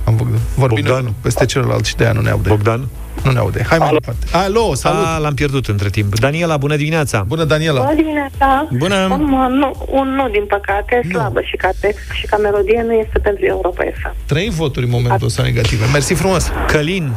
[0.05, 0.39] Am Bogdan.
[0.55, 1.13] Vorbim Bogdan.
[1.21, 2.49] peste celălalt și de aia nu ne aude.
[2.49, 2.87] Bogdan?
[3.25, 3.65] Nu ne aude.
[3.69, 4.25] Hai mai departe.
[4.31, 5.05] Alo, salut!
[5.05, 6.15] A, l-am pierdut între timp.
[6.19, 7.23] Daniela, bună dimineața!
[7.27, 7.79] Bună, Daniela!
[7.79, 8.67] Bună dimineața!
[8.77, 8.95] Bună.
[9.11, 11.09] Un, uh, nu, un nu, din păcate, nu.
[11.11, 14.15] slabă și ca text și ca melodie nu este pentru Europa FM.
[14.25, 15.85] Trei voturi în momentul ăsta negative.
[15.91, 16.51] Mersi frumos!
[16.67, 17.11] Călin,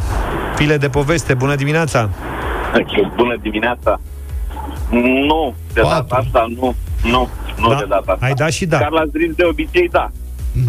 [0.56, 2.10] file de poveste, bună dimineața!
[3.16, 4.00] Bună dimineața!
[5.26, 6.74] Nu, de data asta nu.
[7.02, 7.28] Nu,
[7.58, 7.76] nu Da.
[7.78, 8.26] de data asta.
[8.26, 8.78] Ai dat și da.
[8.78, 10.10] Carla Dreams de obicei da.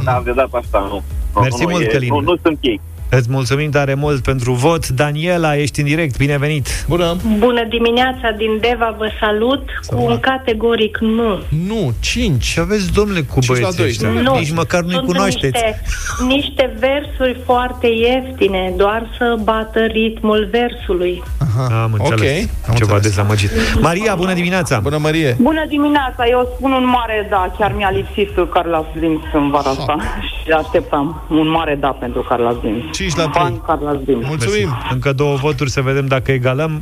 [0.03, 1.03] Dar de data asta nu.
[1.35, 2.09] nu Mersi nu, mult, e, Călin.
[2.13, 2.81] Nu, nu sunt ei.
[3.09, 4.87] Îți mulțumim tare mult pentru vot.
[4.87, 6.67] Daniela, ești în direct, binevenit!
[6.87, 7.15] Bună!
[7.37, 11.39] Bună dimineața din Deva, vă salut cu un categoric nu.
[11.67, 12.45] Nu, 5.
[12.53, 13.87] Ce aveți, domnule, cu Cinci la băieții doi.
[13.87, 14.31] ăștia?
[14.31, 14.37] Nu.
[14.37, 15.53] Nici măcar nu-i Sunt cunoașteți.
[15.63, 15.81] Niște,
[16.27, 21.23] niște versuri foarte ieftine, doar să bată ritmul versului.
[21.37, 21.81] Aha.
[21.83, 22.43] Am înțeles.
[22.43, 23.01] Ok, am Ceva înțeles.
[23.15, 23.49] dezamăgit.
[23.81, 24.79] Maria, bună dimineața!
[24.79, 25.35] Bună, Marie!
[25.41, 29.95] Bună dimineața, eu spun un mare da, chiar mi-a lipsit Carla Slims în vara asta
[30.43, 32.97] și așteptam un mare da pentru Carla Slims.
[32.99, 33.31] 5 la 3.
[33.43, 34.25] Fan Carla Slims.
[34.27, 34.67] Mulțumim!
[34.69, 34.93] Mersi.
[34.93, 36.81] Încă două voturi să vedem dacă egalăm.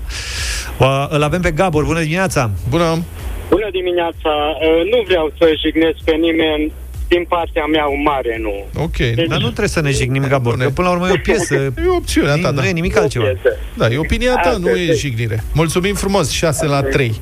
[0.78, 2.51] Uh, Îl avem pe Gabor, bună dimineața!
[2.70, 3.03] Bună!
[3.49, 4.32] Bună dimineața!
[4.61, 6.72] Uh, Nu vreau să jignesc pe nimeni,
[7.07, 8.84] din partea mea un mare nu.
[8.84, 8.97] Ok.
[9.28, 11.55] Dar nu trebuie să ne jignim, Gabor, că până la urmă e o piesă.
[11.86, 12.61] E opțiunea ta, da.
[12.61, 13.26] Nu e nimic altceva.
[13.74, 15.43] Da, e opinia ta, nu e jignire.
[15.53, 17.22] Mulțumim frumos, 6 la 3.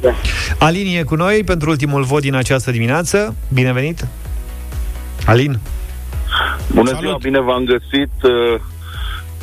[0.59, 3.35] Alin e cu noi pentru ultimul vot din această dimineață.
[3.53, 4.07] Binevenit!
[5.25, 5.59] Alin?
[6.73, 7.03] Bună Salut.
[7.03, 8.11] ziua, bine v-am găsit.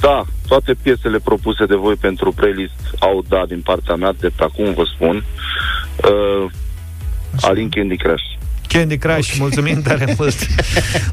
[0.03, 4.29] Uh, Da, toate piesele propuse de voi pentru playlist au da din partea mea, de
[4.37, 5.25] pe acum vă spun.
[6.05, 6.51] Uh,
[7.41, 8.23] Alin Candy Crush.
[8.69, 9.37] Candy Crush, okay.
[9.39, 10.35] mulțumim tare mult.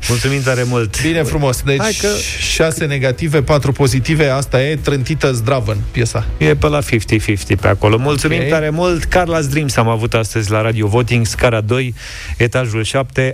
[0.07, 1.01] mulțumim tare mult.
[1.01, 1.61] Bine frumos.
[1.61, 2.07] Deci, Hai că...
[2.39, 6.25] 6 negative, 4 pozitive, asta e trântită zdravăn, piesa.
[6.37, 6.83] E pe la 50-50
[7.61, 7.97] pe acolo.
[7.97, 8.47] Mulțumim Ok.
[8.49, 9.05] tare mult.
[9.05, 11.93] Carla's Dreams am avut astăzi la Radio Voting, scara 2,
[12.37, 13.31] etajul 7.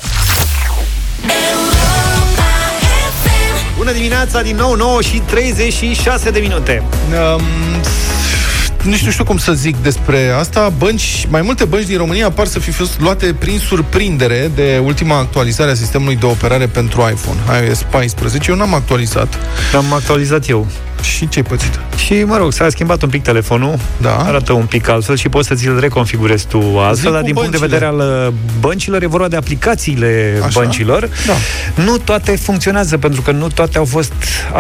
[3.86, 6.84] Bună dimineața, din nou 9 și 36 de minute.
[7.36, 7.42] Um,
[8.84, 10.74] nici nu știu cum să zic despre asta.
[10.78, 15.18] Bănci, mai multe bănci din România par să fi fost luate prin surprindere de ultima
[15.18, 18.52] actualizare a sistemului de operare pentru iPhone, iOS 14.
[18.52, 19.38] Eu n-am actualizat.
[19.76, 20.68] Am actualizat eu.
[21.02, 21.80] Și ce-ai pățit?
[22.06, 24.16] Și, mă rog, s-a schimbat un pic telefonul, da.
[24.18, 27.34] arată un pic altfel și poți să ți-l reconfigurezi tu altfel, Zi dar cu din
[27.34, 27.78] punct de băncile.
[27.80, 30.60] vedere al uh, băncilor, e vorba de aplicațiile Așa?
[30.60, 31.10] băncilor.
[31.28, 31.34] Da.
[31.84, 34.14] Nu toate funcționează, pentru că nu toate au fost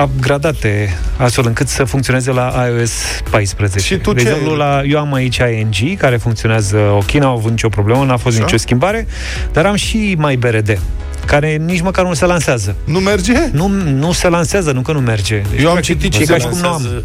[0.03, 2.91] upgradate astfel încât să funcționeze la iOS
[3.29, 3.93] 14.
[3.93, 7.49] Și tu de ce- exemplu, la, eu am aici ING, care funcționează ok, n-au avut
[7.49, 8.45] nicio problemă, n-a fost Așa?
[8.45, 9.07] nicio schimbare,
[9.51, 10.79] dar am și MyBRD
[11.25, 12.75] care nici măcar nu se lansează.
[12.83, 13.33] Nu merge?
[13.51, 15.41] Nu, nu se lansează, nu că nu merge.
[15.51, 16.71] Deci, Eu am practic, citit e și ca se și cum nu am.
[16.71, 17.03] Lansează-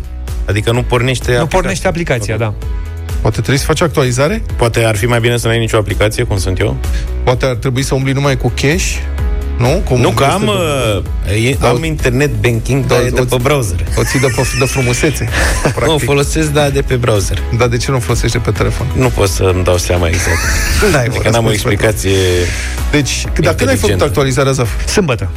[0.49, 2.55] Adică nu pornește Nu pornește aplicația, da.
[3.21, 4.43] Poate trebuie să faci actualizare?
[4.57, 6.77] Poate ar fi mai bine să n-ai nicio aplicație, cum sunt eu?
[7.25, 8.95] Poate ar trebui să umbli numai cu cash?
[9.61, 9.83] Nu?
[9.85, 10.45] Cum Nu, că este am,
[11.25, 13.77] de- uh, e, am internet banking, dar e de pe browser.
[13.99, 15.29] O ții de, pe, de frumusețe.
[15.87, 17.43] Nu, o folosesc, dar de pe browser.
[17.59, 18.87] Dar de ce nu o folosești de pe telefon?
[18.97, 20.39] Nu pot să-mi dau seama exact.
[20.93, 22.17] N-ai, mă, Adică n-am o răspuns pe explicație
[22.91, 24.05] Deci, dar când ai făcut inteligentă.
[24.05, 24.87] actualizarea, Zaf?
[24.87, 25.29] Sâmbătă.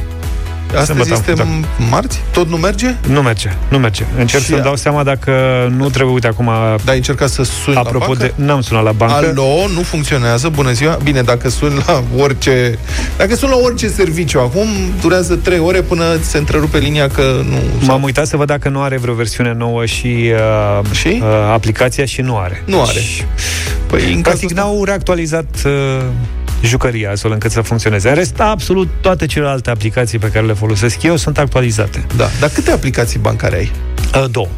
[0.66, 2.20] Astăzi Sâmbătă am este făcut, marți?
[2.32, 2.94] Tot nu merge?
[3.08, 4.04] Nu merge, nu merge.
[4.18, 5.32] Încerc Și să-mi a- dau seama dacă
[5.76, 6.44] nu trebuie, uite acum...
[6.44, 8.32] Dar ai încercat să suni Apropo la bancă?
[8.36, 8.44] de...
[8.44, 9.14] N-am sunat la bancă.
[9.14, 10.98] Alo, nu funcționează, bună ziua.
[11.02, 12.78] Bine, dacă suni la orice...
[13.16, 14.66] Dacă suni la orice serviciu acum,
[15.00, 17.56] durează 3 ore până se întrerupe linia că nu...
[17.86, 20.32] M-am uitat să văd dacă nu are vreo versiune nouă și,
[20.80, 21.08] uh, și?
[21.22, 22.62] Uh, aplicația și nu are.
[22.66, 23.00] Nu are.
[23.86, 25.72] Păi, în Practic n-au reactualizat uh,
[26.66, 28.08] jucăria astfel încât să funcționeze.
[28.08, 32.06] În rest, absolut toate celelalte aplicații pe care le folosesc eu sunt actualizate.
[32.16, 33.70] Da, dar câte aplicații bancare ai?
[34.14, 34.48] Uh, două.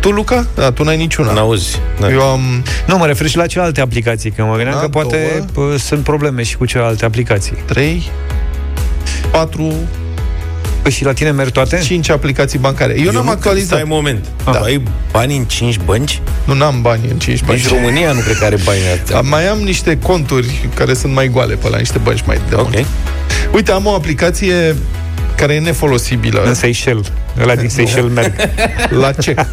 [0.00, 0.46] Tu, Luca?
[0.54, 1.32] Da, tu n-ai niciuna.
[1.32, 1.80] N-auzi.
[2.00, 2.10] Da.
[2.10, 2.40] Eu am...
[2.86, 6.04] Nu, mă refer și la celelalte aplicații, că mă gândeam Da, că poate pă, sunt
[6.04, 7.56] probleme și cu celelalte aplicații.
[7.66, 8.10] 3,
[9.30, 9.72] 4...
[10.82, 11.80] Păi și la tine merg toate?
[11.84, 13.00] 5 aplicații bancare.
[13.00, 13.68] Eu, n-am nu- actualizat.
[13.68, 14.24] Stai un moment.
[14.44, 14.50] Da.
[14.50, 16.20] Ai bani în 5 bănci?
[16.44, 17.58] Nu, n-am bani în 5 bănci.
[17.62, 19.14] Nici România nu cred că are bani atâția.
[19.14, 22.54] Da, mai am niște conturi care sunt mai goale pe la niște bănci mai de
[22.54, 22.72] Ok.
[23.54, 24.76] Uite, am o aplicație
[25.36, 26.42] care e nefolosibilă.
[26.44, 27.06] În Seychelles.
[27.42, 28.34] Ăla din Seychelles merg.
[28.90, 29.34] La ce?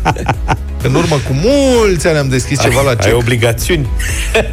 [0.83, 3.11] În urmă cu mulți ani am deschis ceva la Ai ce.
[3.11, 3.87] obligațiuni?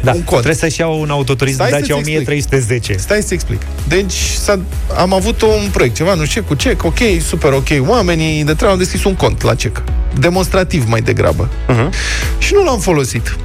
[0.03, 2.27] Da, trebuie să-și iau un autoturism Stai Dacia să-ți explic.
[2.27, 2.95] 1310.
[2.97, 3.61] Stai să explic.
[3.87, 4.59] Deci s-a,
[4.97, 7.67] am avut un proiect, ceva, nu știu ce, cu cec, ok, super ok.
[7.87, 9.83] Oamenii de treabă au deschis un cont la cec.
[10.19, 11.49] Demonstrativ mai degrabă.
[11.49, 11.89] Uh-huh.
[12.37, 13.35] Și nu l-am folosit.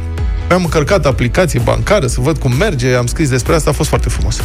[0.48, 4.08] Mi-am încărcat aplicație bancară să văd cum merge, am scris despre asta, a fost foarte
[4.08, 4.42] frumos.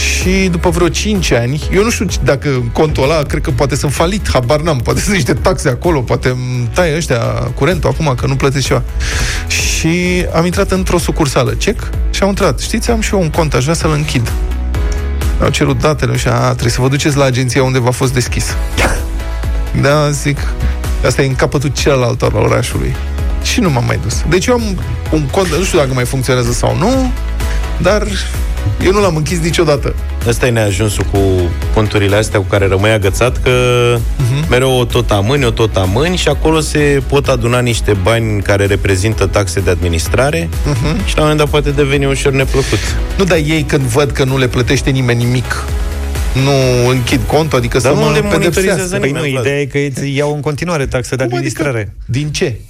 [0.00, 3.92] Și după vreo 5 ani, eu nu știu dacă contul ăla, cred că poate sunt
[3.92, 7.18] falit, habar n-am, poate sunt niște taxe acolo, poate îmi taie ăștia
[7.54, 8.82] curentul acum că nu plătesc ceva.
[9.46, 12.58] Și am intrat într-o sucursală, cec, și am intrat.
[12.58, 14.32] Știți, am și eu un cont, aș vrea să-l închid.
[15.42, 18.44] Au cerut datele și a, trebuie să vă duceți la agenția unde v-a fost deschis.
[19.80, 20.38] Da, zic,
[21.06, 22.96] asta e în capătul celălalt al orașului.
[23.42, 24.22] Și nu m-am mai dus.
[24.28, 24.62] Deci eu am
[25.10, 27.12] un cont, nu știu dacă mai funcționează sau nu,
[27.78, 28.06] dar
[28.84, 29.94] eu nu l-am închis niciodată.
[30.28, 31.18] Ăsta e neajunsul cu
[31.74, 33.50] conturile astea cu care rămâi agățat, că
[33.96, 34.48] uh-huh.
[34.48, 38.66] mereu o tot amâni, o tot amâni și acolo se pot aduna niște bani care
[38.66, 41.06] reprezintă taxe de administrare Uh-huh.
[41.06, 42.78] și la un moment dat poate deveni ușor neplăcut.
[43.18, 45.64] Nu, dar ei când văd că nu le plătește nimeni nimic,
[46.44, 48.98] nu închid contul, adică Dar să nu mă le monitorizează pedepsească.
[48.98, 49.44] Păi nu, nimeni, Vlad.
[49.44, 51.94] ideea e că îți iau în continuare taxe de administrare.
[52.04, 52.60] Din ce?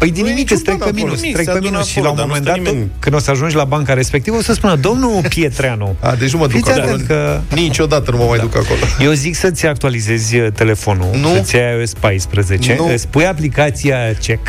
[0.00, 1.04] Păi din Nu e nimic, niciun îți trec ban pe acolo.
[1.06, 2.62] minus, Nimic, trec se pe adună minus și acolo, la un dar nu moment stă
[2.64, 2.90] dat, nimeni.
[2.98, 6.38] când o să ajungi la banca respectivă, o să spună, domnul Pietreanu, A, deci nu
[6.38, 6.84] mă duc Fiți acolo.
[6.92, 8.80] atent că- Niciodată nu mă mai duc acolo.
[9.00, 11.28] eu zic să-ți actualizezi uh, telefonul, Nu.
[11.34, 12.88] să-ți iei iOS 14, Nu.
[12.92, 14.48] îți pui aplicația check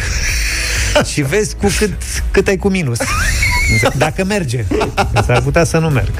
[1.11, 1.91] și vezi cu cât,
[2.31, 2.97] cât ai cu minus.
[3.97, 4.65] Dacă merge.
[5.25, 6.11] S-ar putea să nu merg.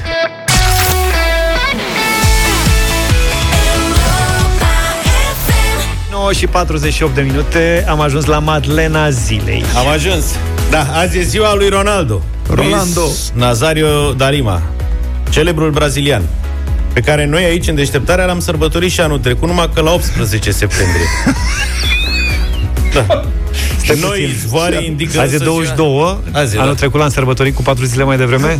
[6.30, 9.64] Și 48 de minute am ajuns la Madlena zilei.
[9.76, 10.24] Am ajuns.
[10.70, 12.22] Da, azi e ziua lui Ronaldo.
[12.54, 13.00] Rolando.
[13.00, 14.62] Luis Nazario da Lima,
[15.30, 16.22] celebrul brazilian.
[16.92, 20.50] pe care noi aici, în deșteptarea, l-am sărbătorit și anul trecut, numai că la 18
[20.50, 21.06] septembrie.
[22.94, 23.24] da.
[23.84, 24.36] Stai Noi puțin.
[24.46, 26.78] zvoare indică Azi e însă 22, Azi, anul da.
[26.78, 28.58] trecut l-am sărbătorit cu 4 zile mai devreme.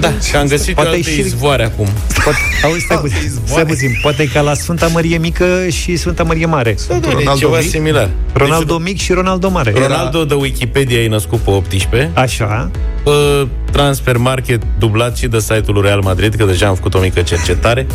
[0.00, 1.86] Da, și am găsit Poate Poate e alte și- izvoare acum.
[2.24, 6.22] Poate, auzi, stai puțin, stai puțin, poate e ca la Sfânta Mărie Mică și Sfânta
[6.22, 6.74] Mărie Mare.
[6.88, 8.08] Da, e ceva similar.
[8.32, 9.72] Ronaldo mic și Ronaldo mare.
[9.76, 12.10] Ronaldo de Wikipedia e născut pe 18.
[12.14, 12.70] Așa.
[13.08, 16.98] Pe Transfer Market dublat și de site-ul lui Real Madrid, că deja am făcut o
[16.98, 17.86] mică cercetare.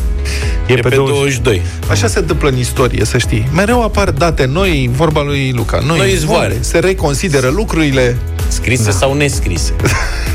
[0.66, 1.62] E, pe, 22.
[1.90, 3.48] Așa se întâmplă în istorie, să știi.
[3.54, 5.80] Mereu apar date noi, vorba lui Luca.
[5.86, 6.58] Noi, Noi izvoare.
[6.60, 8.18] Se reconsideră lucrurile.
[8.48, 8.92] Scrise da.
[8.92, 9.74] sau nescrise.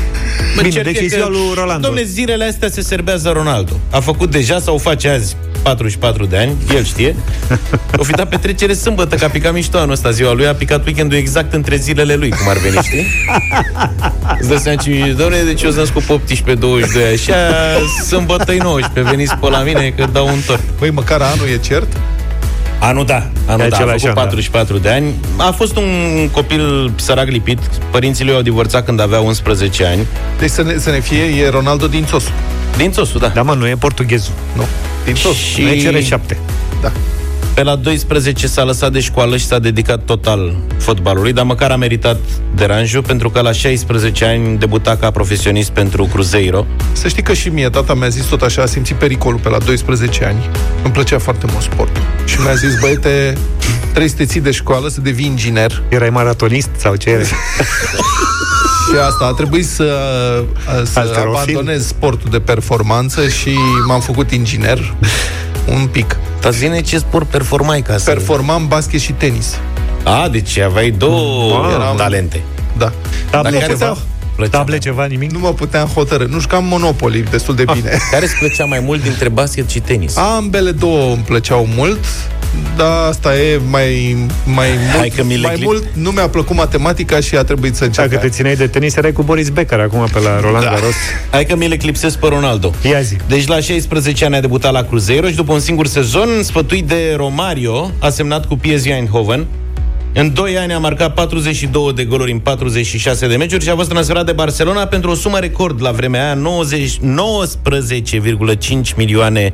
[0.55, 1.87] Mă, Bine, cert deci e e ziua că, lui Rolando.
[1.87, 3.79] Dom'le, zilele astea se serbează Ronaldo.
[3.91, 7.15] A făcut deja sau face azi 44 de ani, el știe.
[7.97, 10.85] O fi dat petrecere sâmbătă, că a picat mișto anul ăsta ziua lui, a picat
[10.85, 13.05] weekendul exact între zilele lui, cum ar veni, știi?
[14.39, 17.33] Îți dai seama ce mi Doamne, deci eu sunt născut pe 18, 22, așa,
[18.07, 20.63] sâmbătă 19, veniți pe la mine că dau un tort.
[20.79, 21.97] Băi, măcar anul e cert?
[22.79, 24.21] Anul da, anul E da, a același făcut an, da.
[24.21, 25.13] 44 de ani.
[25.37, 25.83] A fost un
[26.31, 27.59] copil sărac lipit.
[27.91, 30.05] Părinții lui au divorțat când avea 11 ani.
[30.39, 32.29] Deci să ne, să ne fie, e Ronaldo din Țosu.
[32.77, 33.27] Din Țosu, da.
[33.27, 34.33] Da, mă, nu e portughezul.
[34.55, 34.63] Nu,
[35.05, 35.33] din Țosu.
[35.33, 36.37] Și- Nu e CR7.
[36.81, 36.91] Da.
[37.59, 41.75] Pe la 12 s-a lăsat de școală și s-a dedicat total fotbalului, dar măcar a
[41.75, 42.17] meritat
[42.55, 46.65] deranjul, pentru că la 16 ani debuta ca profesionist pentru Cruzeiro.
[46.91, 49.57] Să știi că și mie, tata mi-a zis tot așa, a simțit pericolul pe la
[49.57, 50.49] 12 ani.
[50.83, 52.03] Îmi plăcea foarte mult sportul.
[52.25, 53.37] Și mi-a zis, băiete,
[53.81, 55.83] trebuie să te ții de școală, să devii inginer.
[55.89, 57.25] Erai maratonist sau ce erai?
[58.89, 59.93] Și asta a trebuit să,
[60.83, 61.55] să Halterofil?
[61.55, 63.55] abandonez sportul de performanță și
[63.87, 64.93] m-am făcut inginer
[65.65, 66.17] un pic.
[66.41, 68.11] Dar zine ce sport performai ca să...
[68.11, 69.57] Performam basket și tenis.
[70.03, 71.69] A, deci aveai două Wow.
[71.71, 71.95] Eram...
[71.95, 72.41] talente.
[72.77, 72.91] Da.
[73.31, 73.97] Table Dar care ceva?
[74.47, 75.31] Ți-au plăcea Table mai- ceva, nimic?
[75.31, 76.25] Nu mă puteam hotărâ.
[76.29, 77.97] Nu jucam Monopoly destul de bine.
[78.11, 80.17] Care îți plăcea mai mult dintre basket și tenis?
[80.17, 81.99] Ambele două îmi plăceau mult,
[82.77, 85.13] dar asta e mai, mai Hai mult.
[85.15, 88.07] că mi le mai clip- mult nu mi-a plăcut matematica și a trebuit să încep.
[88.09, 90.69] Dacă te țineai de tenis, erai cu Boris Becker acum pe la Roland Da.
[90.71, 90.93] Garros.
[91.31, 92.73] Hai că mi-l eclipsez pe Ronaldo.
[92.89, 93.15] Ia zi.
[93.27, 97.13] Deci la 16 ani a debutat la Cruzeiro și după un singur sezon, sfătuit de
[97.17, 99.45] Romario, a semnat cu PSV Eindhoven.
[100.19, 103.89] În 2 ani a marcat 42 de goluri în 46 de meciuri și a fost
[103.89, 109.53] transferat de Barcelona pentru o sumă record la vremea aia, 90, 19,5 milioane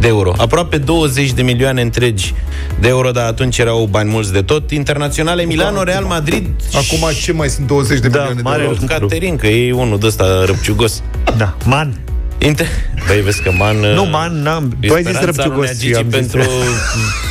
[0.00, 0.32] de euro.
[0.36, 2.34] Aproape 20 de milioane întregi
[2.80, 4.70] de euro, dar atunci erau bani mulți de tot.
[4.70, 8.76] Internaționale Milano, Real Madrid Acum ce mai sunt 20 de Da, milioane mare de euro?
[8.80, 8.98] lucru.
[8.98, 11.02] Caterin, că e unul de ăsta răpciugos.
[11.36, 12.00] Da, man.
[12.42, 12.66] Inter...
[13.06, 13.76] Băi, vezi că man...
[13.94, 14.76] Nu, man, n-am.
[14.80, 15.78] e Tu ai zis speranța lui răpciugos.
[15.78, 16.14] Gigi eu am zis.
[16.14, 16.50] pentru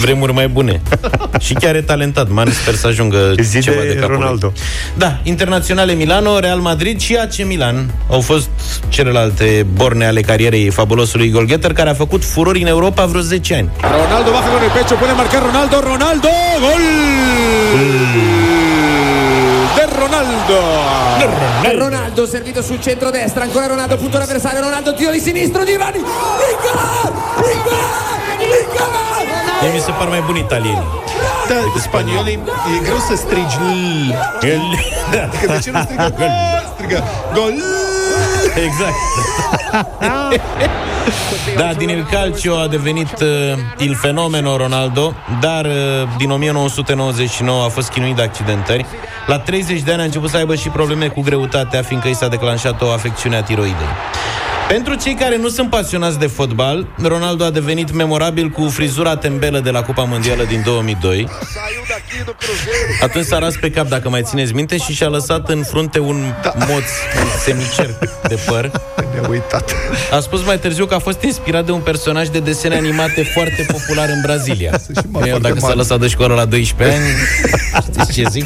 [0.01, 0.81] vremuri mai bune.
[1.45, 2.29] și chiar e talentat.
[2.29, 4.21] Man, sper să ajungă Zi ceva de de, capul lui.
[4.21, 4.53] Ronaldo.
[4.97, 8.49] Da, internaționale Milano, Real Madrid și AC Milan au fost
[8.89, 13.69] celelalte borne ale carierei fabulosului golgheter care a făcut furori în Europa vreo 10 ani.
[13.81, 16.29] Ronaldo baja con el pecho, puede marcar Ronaldo, Ronaldo,
[16.59, 16.81] gol
[17.77, 18.58] de
[19.99, 20.57] Ronaldo.
[21.77, 26.87] Ronaldo servito sul centro-destra, ancora Ronaldo, punto l'avversario, Ronaldo, tiro di sinistro, Divani, Nicola!
[27.47, 27.87] Nicola!
[28.37, 29.01] Nicola!
[29.61, 30.87] Mie mi se par mai buni italieni.
[31.47, 32.39] Da, spaniolii,
[32.79, 34.13] e greu să strigi.
[35.23, 36.31] Adică de ce nu strigă?
[36.73, 37.53] Strigă gol!
[38.67, 38.95] Exact.
[41.57, 43.27] da, din il calcio a devenit uh,
[43.77, 45.71] il fenomeno Ronaldo, dar uh,
[46.17, 48.85] din 1999 a fost chinuit de accidentări.
[49.27, 52.27] La 30 de ani a început să aibă și probleme cu greutatea, fiindcă i s-a
[52.27, 53.87] declanșat o afecțiune a tiroidei.
[54.69, 59.59] Pentru cei care nu sunt pasionați de fotbal, Ronaldo a devenit memorabil cu frizura tembelă
[59.59, 61.27] de la Cupa Mondială din 2002.
[63.01, 66.33] Atunci s-a ras pe cap, dacă mai țineți minte, și și-a lăsat în frunte un
[66.43, 66.53] da.
[66.57, 66.83] moț,
[67.21, 67.97] un semicerc
[68.27, 68.71] de păr.
[69.13, 69.75] Ne-a uitat.
[70.11, 73.65] A spus mai târziu că a fost inspirat de un personaj de desene animate foarte
[73.71, 74.71] popular în Brazilia.
[74.71, 75.75] Eu, foarte dacă s-a mare.
[75.75, 77.05] lăsat de școală la 12 ani,
[77.91, 78.45] știți ce zic?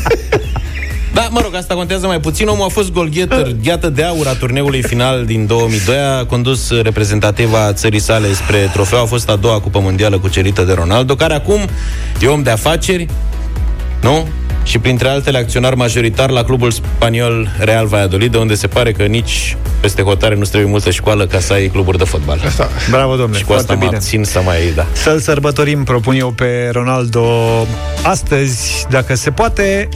[1.13, 2.47] Da, mă rog, asta contează mai puțin.
[2.47, 7.73] Omul a fost golgheter, gheată de aur a turneului final din 2002, a condus reprezentativa
[7.73, 11.59] țării sale spre trofeu, a fost a doua cupă mondială cucerită de Ronaldo, care acum
[12.21, 13.07] e om de afaceri,
[14.01, 14.27] nu?
[14.63, 19.03] Și printre altele acționar majoritar la clubul spaniol Real Valladolid, de unde se pare că
[19.03, 22.41] nici peste hotare nu trebuie multă școală ca să ai cluburi de fotbal.
[22.45, 22.69] Asta.
[22.89, 23.37] Bravo, domnule.
[23.37, 23.95] Și cu asta foarte mă bine.
[23.95, 24.85] abțin să mai, da.
[24.91, 27.25] Să-l sărbătorim, propun eu, pe Ronaldo
[28.03, 29.89] astăzi, dacă se poate.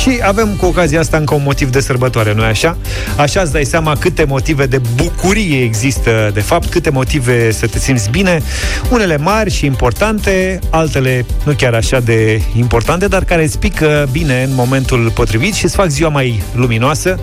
[0.00, 2.76] Și avem cu ocazia asta încă un motiv de sărbătoare, nu-i așa?
[3.16, 7.78] Așa îți dai seama câte motive de bucurie există, de fapt, câte motive să te
[7.78, 8.42] simți bine,
[8.90, 14.42] unele mari și importante, altele nu chiar așa de importante, dar care îți pică bine
[14.42, 17.18] în momentul potrivit și îți fac ziua mai luminoasă.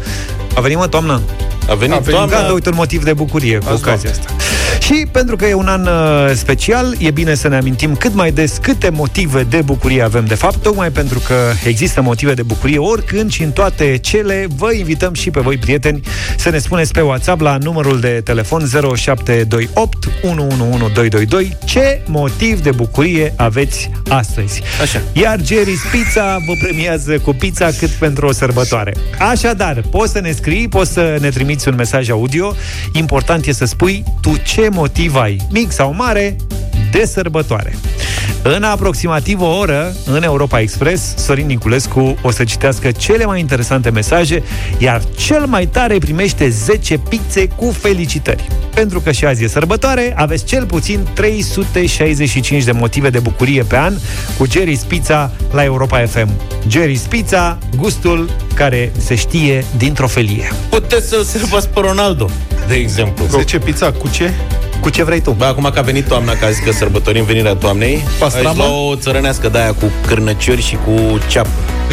[0.55, 1.21] A venit, mă, toamna?
[1.69, 2.35] A venit A venit toamna.
[2.35, 4.25] Gata, uite un motiv de bucurie cu Azi ocazia asta.
[4.81, 8.13] Și Și pentru că e un an uh, special, e bine să ne amintim cât
[8.13, 12.43] mai des câte motive de bucurie avem de fapt, tocmai pentru că există motive de
[12.43, 16.01] bucurie oricând și în toate cele, vă invităm și pe voi, prieteni,
[16.37, 23.33] să ne spuneți pe WhatsApp la numărul de telefon 0728 111222 ce motiv de bucurie
[23.35, 24.61] aveți astăzi.
[24.81, 25.01] Așa.
[25.13, 28.93] Iar Jerry's Pizza vă premiază cu pizza cât pentru o sărbătoare.
[29.19, 32.55] Așadar, poți să ne scrii, poți să ne trimiți un mesaj audio.
[32.93, 36.35] Important e să spui tu ce motiv ai, mic sau mare,
[36.91, 37.75] de sărbătoare.
[38.43, 43.89] În aproximativ o oră, în Europa Express, Sorin Niculescu o să citească cele mai interesante
[43.89, 44.43] mesaje,
[44.77, 48.47] iar cel mai tare primește 10 pizze cu felicitări.
[48.73, 53.77] Pentru că și azi e sărbătoare, aveți cel puțin 365 de motive de bucurie pe
[53.77, 53.93] an
[54.37, 56.29] cu Jerry's Pizza la Europa FM.
[56.67, 60.51] Jerry's Pizza, gustul care se știe dintr-o felie.
[60.69, 62.29] Puteți să-l sărbați pe Ronaldo,
[62.67, 63.25] de exemplu.
[63.29, 64.31] 10 pizza cu ce?
[64.81, 65.31] Cu ce vrei tu?
[65.31, 68.49] Bă, acum că a venit toamna, că a zis că sărbătorim venirea toamnei, Pastramă?
[68.49, 71.49] aș lua o țărănească de aia cu cârnăciori și cu ceapă.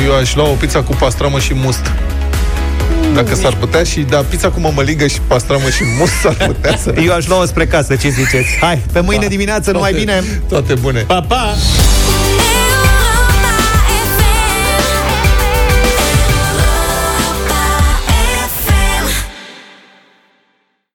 [0.07, 1.93] Eu aș lua o pizza cu pastramă și must.
[3.15, 6.95] Dacă s-ar putea și, da, pizza cu mămăligă și pastramă și must s-ar putea să...
[7.07, 8.57] Eu aș lua spre casă, ce ziceți?
[8.61, 10.41] Hai, pe mâine dimineață, numai Toate- bine!
[10.49, 11.01] Toate bune!
[11.01, 11.55] Pa, pa!